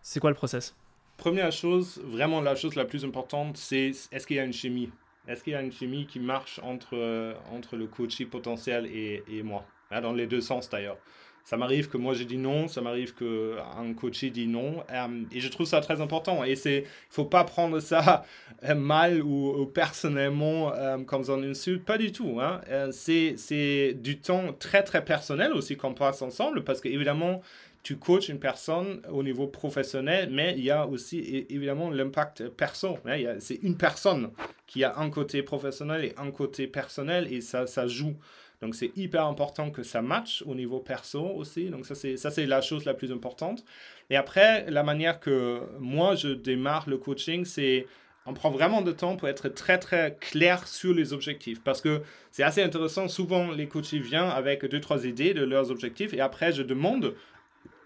[0.00, 0.74] C'est quoi le process?
[1.18, 4.90] Première chose, vraiment la chose la plus importante, c'est est-ce qu'il y a une chimie?
[5.28, 9.22] Est-ce qu'il y a une chimie qui marche entre, euh, entre le coach potentiel et,
[9.28, 9.64] et moi?
[9.90, 10.98] Hein, Dans les deux sens d'ailleurs.
[11.44, 14.82] Ça m'arrive que moi j'ai dit non, ça m'arrive qu'un coach dit non.
[14.90, 16.44] Euh, et je trouve ça très important.
[16.44, 18.24] Et il ne faut pas prendre ça
[18.64, 20.72] euh, mal ou, personnellement
[21.06, 21.84] comme une insulte.
[21.84, 22.40] Pas du tout.
[22.40, 22.60] Hein.
[22.90, 26.64] c'est du temps très très personnel aussi qu'on passe ensemble.
[26.64, 27.42] Parce qu'évidemment,
[27.86, 32.98] tu coaches une personne au niveau professionnel, mais il y a aussi évidemment l'impact perso.
[33.06, 33.36] Hein.
[33.38, 34.32] C'est une personne
[34.66, 38.16] qui a un côté professionnel et un côté personnel et ça, ça joue.
[38.60, 41.70] Donc c'est hyper important que ça matche au niveau perso aussi.
[41.70, 43.64] Donc ça c'est ça c'est la chose la plus importante.
[44.10, 47.86] Et après la manière que moi je démarre le coaching, c'est
[48.28, 52.02] on prend vraiment de temps pour être très très clair sur les objectifs parce que
[52.32, 53.06] c'est assez intéressant.
[53.06, 57.14] Souvent les coachs viennent avec deux trois idées de leurs objectifs et après je demande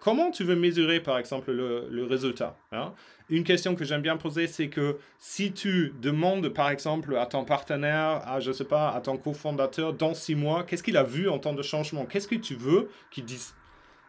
[0.01, 2.93] Comment tu veux mesurer, par exemple, le, résultat hein?
[3.29, 7.45] Une question que j'aime bien poser, c'est que si tu demandes, par exemple, à ton
[7.45, 11.29] partenaire, à, je sais pas, à ton cofondateur, dans six mois, qu'est-ce qu'il a vu
[11.29, 12.07] en temps de changement?
[12.07, 13.55] Qu'est-ce que tu veux qu'il dise?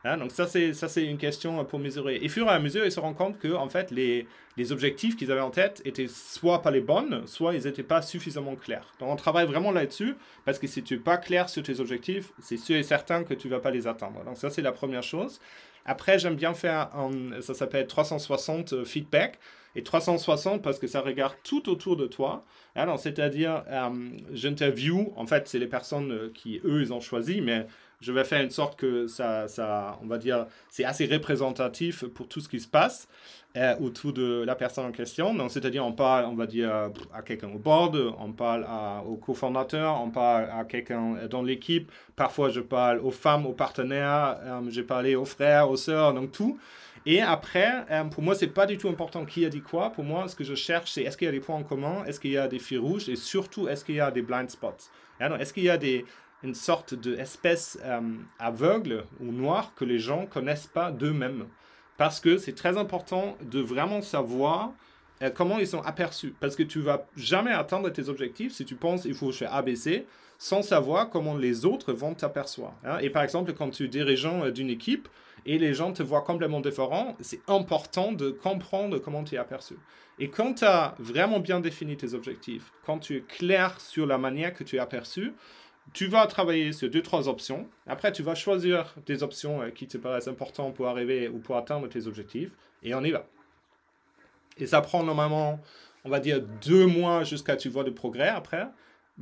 [0.03, 0.17] Hein?
[0.17, 2.19] Donc ça, c'est ça, c'est une question pour mesurer.
[2.21, 4.27] Et fur et à mesure, ils se rendent compte que, en fait, les,
[4.57, 8.01] les objectifs qu'ils avaient en tête étaient soit pas les bonnes, soit ils n'étaient pas
[8.01, 8.87] suffisamment clairs.
[8.99, 10.15] Donc on travaille vraiment là-dessus,
[10.45, 13.33] parce que si tu n'es pas clair sur tes objectifs, c'est sûr et certain que
[13.33, 14.23] tu vas pas les atteindre.
[14.23, 15.39] Donc ça, c'est la première chose.
[15.85, 19.39] Après, j'aime bien faire, un, ça s'appelle 360 euh, feedback.
[19.75, 22.43] Et 360 parce que ça regarde tout autour de toi.
[22.75, 23.89] Alors, c'est-à-dire, euh,
[24.33, 27.65] j'interview, en fait, c'est les personnes euh, qui, eux, ils ont choisi, mais
[28.01, 32.27] je vais faire une sorte que ça, ça on va dire, c'est assez représentatif pour
[32.27, 33.07] tout ce qui se passe
[33.55, 35.33] euh, autour de la personne en question.
[35.33, 38.65] Donc, c'est-à-dire, on parle, on va dire, à quelqu'un au board, on parle
[39.05, 41.91] au cofondateur, on parle à quelqu'un dans l'équipe.
[42.15, 46.31] Parfois, je parle aux femmes, aux partenaires, euh, j'ai parlé aux frères, aux sœurs, donc
[46.31, 46.57] tout.
[47.05, 49.89] Et après, euh, pour moi, c'est pas du tout important qui a dit quoi.
[49.89, 52.03] Pour moi, ce que je cherche, c'est est-ce qu'il y a des points en commun,
[52.05, 54.49] est-ce qu'il y a des fils rouges, et surtout, est-ce qu'il y a des blind
[54.49, 54.89] spots.
[55.19, 56.05] Est-ce qu'il y a des,
[56.43, 58.01] une sorte d'espèce euh,
[58.39, 61.45] aveugle ou noire que les gens connaissent pas d'eux-mêmes.
[61.97, 64.71] Parce que c'est très important de vraiment savoir
[65.21, 66.33] euh, comment ils sont aperçus.
[66.39, 70.05] Parce que tu vas jamais atteindre tes objectifs si tu penses il faut faire ABC
[70.37, 72.73] sans savoir comment les autres vont t'apercevoir.
[72.83, 72.97] Hein.
[73.01, 75.07] Et par exemple, quand tu es dirigeant euh, d'une équipe
[75.45, 79.75] et les gens te voient complètement différent, c'est important de comprendre comment tu es aperçu.
[80.17, 84.17] Et quand tu as vraiment bien défini tes objectifs, quand tu es clair sur la
[84.17, 85.33] manière que tu es aperçu,
[85.93, 87.67] tu vas travailler sur deux, trois options.
[87.87, 91.87] Après, tu vas choisir des options qui te paraissent importantes pour arriver ou pour atteindre
[91.87, 92.51] tes objectifs.
[92.83, 93.25] Et on y va.
[94.57, 95.59] Et ça prend normalement,
[96.05, 98.67] on va dire, deux mois jusqu'à tu vois du progrès après.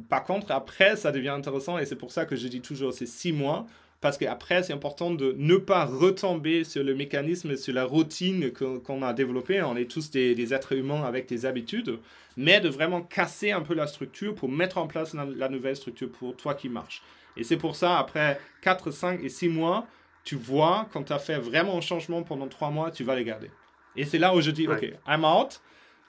[0.10, 3.06] Par contre, après, ça devient intéressant et c'est pour ça que je dis toujours c'est
[3.06, 3.66] six mois.
[4.02, 9.02] Parce qu'après, c'est important de ne pas retomber sur le mécanisme, sur la routine qu'on
[9.02, 9.62] a développée.
[9.62, 12.00] On est tous des, êtres humains avec des habitudes,
[12.38, 16.10] mais de vraiment casser un peu la structure pour mettre en place la, nouvelle structure
[16.10, 17.02] pour toi qui marche.
[17.36, 19.86] Et c'est pour ça, après 4, 5 et 6 mois,
[20.24, 23.26] tu vois, quand tu as fait vraiment un changement pendant 3 mois, tu vas les
[23.26, 23.52] garder.
[23.98, 25.60] Et c'est là où je dis, OK, I'm out.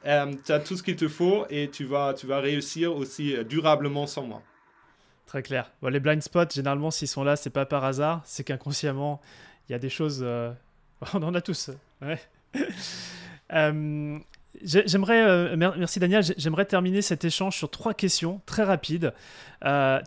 [0.06, 3.36] Euh, tu as tout ce qu'il te faut et tu vas, tu vas réussir aussi
[3.36, 4.42] euh, durablement sans moi.
[5.30, 5.70] Très clair.
[5.88, 9.20] les blind spots, généralement, s'ils sont là, c'est pas par hasard, c'est qu'inconsciemment,
[9.68, 10.22] il y a des choses.
[10.22, 10.50] Euh,
[11.14, 11.70] on en a tous.
[14.62, 19.14] j'aimerais, merci Daniel, j'aimerais terminer cet échange sur trois questions très rapides.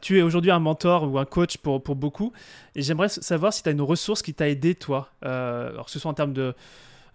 [0.02, 2.34] tu es aujourd'hui un mentor ou un coach pour, pour beaucoup,
[2.76, 6.00] et j'aimerais savoir si tu as une ressource qui t'a aidé, toi, alors que ce
[6.00, 6.54] soit en termes de,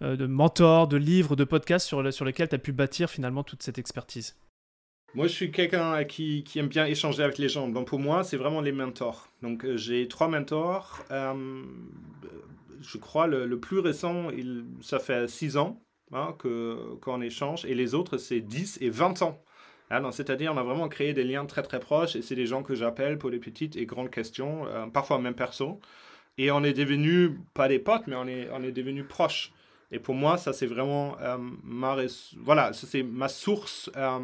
[0.01, 3.43] euh, de mentors, de livres, de podcasts sur, sur lesquels tu as pu bâtir finalement
[3.43, 4.35] toute cette expertise
[5.15, 7.67] moi, je suis quelqu'un qui, aime bien échanger avec les gens.
[7.67, 9.27] Donc, pour moi, c'est vraiment les mentors.
[9.41, 11.03] Donc, euh, j'ai trois mentors.
[11.11, 11.63] Euh,
[12.81, 14.27] je crois le, le, plus récent,
[14.81, 15.81] ça fait six ans
[16.13, 17.65] hein, qu'on échange.
[17.65, 19.41] Et les autres, c'est 10 et 20 ans.
[19.91, 22.15] Hein, c'est-à-dire, on a vraiment créé des liens très, très proches.
[22.15, 25.79] Et c'est des gens que j'appelle pour les petites et grandes questions, parfois même perso.
[26.37, 29.51] Et on est devenus, pas des potes, mais on est, on est devenus proches.
[29.91, 31.97] Et pour moi, ça, c'est vraiment euh, ma,
[32.37, 34.19] voilà, c'est ma source, euh,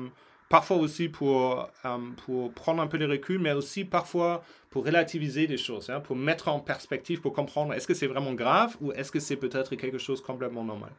[0.49, 5.47] parfois aussi pour, euh, pour prendre un peu de recul, mais aussi parfois pour relativiser
[5.47, 8.91] des choses, hein, pour mettre en perspective, pour comprendre est-ce que c'est vraiment grave ou
[8.91, 10.91] est-ce que c'est peut-être quelque chose complètement normal.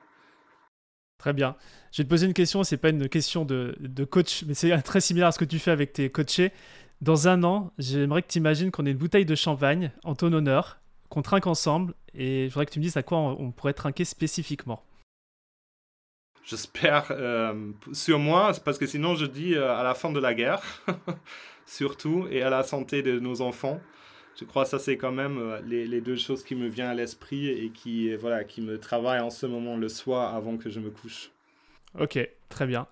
[1.18, 1.56] Très bien.
[1.92, 4.76] Je vais te poser une question, c'est pas une question de, de coach, mais c'est
[4.82, 6.52] très similaire à ce que tu fais avec tes coachés.
[7.00, 10.32] Dans un an, j'aimerais que tu imagines qu'on ait une bouteille de champagne en ton
[10.32, 10.78] honneur
[11.08, 14.04] qu'on trinque ensemble et je voudrais que tu me dises à quoi on, pourrait trinquer
[14.04, 14.82] spécifiquement.
[16.46, 20.32] J'espère euh, sur moi, parce que sinon je dis euh, à la fin de la
[20.32, 20.62] guerre,
[21.66, 23.80] surtout, et à la santé de nos enfants.
[24.38, 26.94] Je crois que ça c'est quand même euh, les, deux choses qui me viennent à
[26.94, 30.78] l'esprit et qui, voilà, qui me travaillent en ce moment le soir avant que je
[30.78, 31.30] me couche.
[31.98, 32.16] Ok,
[32.48, 32.86] très bien.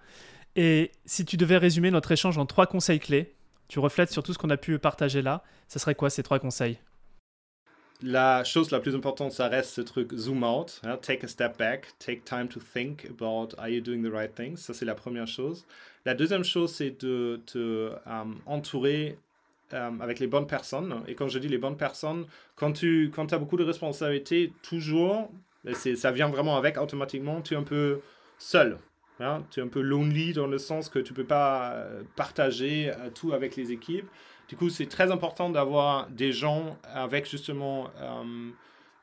[0.56, 3.34] Et si tu devais résumer notre échange en trois conseils clés,
[3.68, 6.40] tu reflètes sur tout ce qu'on a pu partager là, ce serait quoi ces trois
[6.40, 6.78] conseils?
[8.04, 11.56] La chose la plus importante, ça reste ce truc zoom out, hein, take a step
[11.56, 14.56] back, take time to think about are you doing the right things.
[14.56, 15.66] Ça, c'est la première chose.
[16.04, 19.18] La deuxième chose, c'est de te euh, entourer
[19.72, 21.02] euh, avec les bonnes personnes.
[21.08, 22.26] Et quand je dis les bonnes personnes,
[22.56, 25.30] quand tu quand as beaucoup de responsabilités, toujours,
[25.72, 28.00] ça vient vraiment avec automatiquement, tu es un peu
[28.38, 28.78] seul.
[29.20, 29.44] Hein.
[29.50, 33.32] tu es un peu lonely dans le sens que tu peux pas euh, partager tout
[33.32, 34.08] avec les équipes.
[34.48, 37.90] Du coup, c'est très important d'avoir des gens avec justement...
[38.00, 38.50] Euh,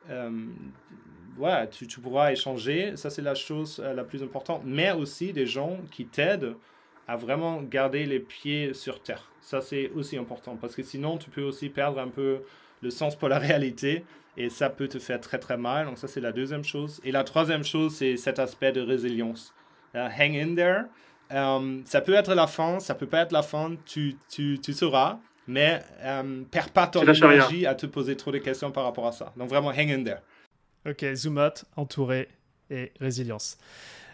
[0.10, 5.34] euh, tu, tu, pourras échanger, ça c'est la chose euh, la plus importante, mais aussi
[5.34, 6.56] des gens qui t'aident
[7.08, 9.32] à vraiment garder les pieds sur terre.
[9.39, 12.42] Ça c'est aussi important, parce que sinon tu peux aussi perdre un peu
[12.82, 14.04] le sens pour la réalité,
[14.38, 15.88] et ça peut te faire très très mal.
[15.88, 17.02] Donc ça c'est la deuxième chose.
[17.04, 19.54] Et la troisième chose, c'est cet aspect de résilience.
[19.96, 20.84] hang in there.
[21.86, 25.20] ça peut être la fin, ça peut pas être la fin, tu, tu, tu sauras
[25.48, 29.12] mais euh, perds pas ton énergie à te poser trop de questions par rapport à
[29.12, 29.34] ça.
[29.38, 30.20] Donc vraiment, hang in there.
[30.88, 32.30] Ok, zoom out, entouré
[32.70, 33.58] et résilience.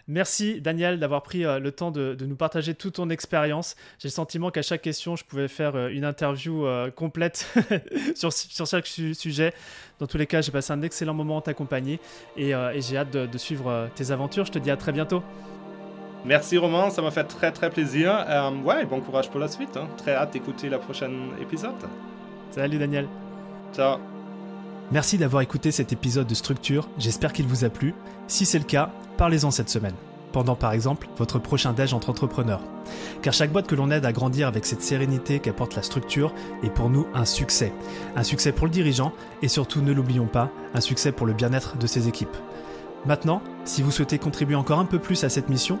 [0.08, 3.76] Merci Daniel d'avoir pris euh, le temps de, nous partager toute ton expérience.
[3.98, 7.46] J'ai le sentiment qu'à chaque question, je pouvais faire euh, une interview euh, complète
[8.14, 9.52] sur, sur, chaque sujet.
[9.98, 12.00] Dans tous les cas, j'ai passé un excellent moment en ta compagnie
[12.38, 14.46] et, j'ai hâte de, de, suivre tes aventures.
[14.46, 15.22] Je te dis à très bientôt.
[16.24, 18.12] Merci Romain, ça m'a fait très très plaisir.
[18.28, 19.76] Euh, ouais, bon courage pour la suite.
[19.76, 19.86] Hein.
[19.96, 21.74] Très hâte d'écouter la prochaine épisode.
[22.50, 23.06] Salut Daniel.
[23.72, 23.98] Ciao.
[24.90, 26.88] Merci d'avoir écouté cet épisode de Structure.
[26.98, 27.94] J'espère qu'il vous a plu.
[28.26, 29.94] Si c'est le cas, parlez-en cette semaine.
[30.32, 32.62] Pendant par exemple votre prochain déj entre entrepreneurs.
[33.22, 36.70] Car chaque boîte que l'on aide à grandir avec cette sérénité qu'apporte la structure est
[36.70, 37.72] pour nous un succès.
[38.16, 39.12] Un succès pour le dirigeant
[39.42, 42.36] et surtout, ne l'oublions pas, un succès pour le bien-être de ses équipes.
[43.06, 45.80] Maintenant, si vous souhaitez contribuer encore un peu plus à cette mission,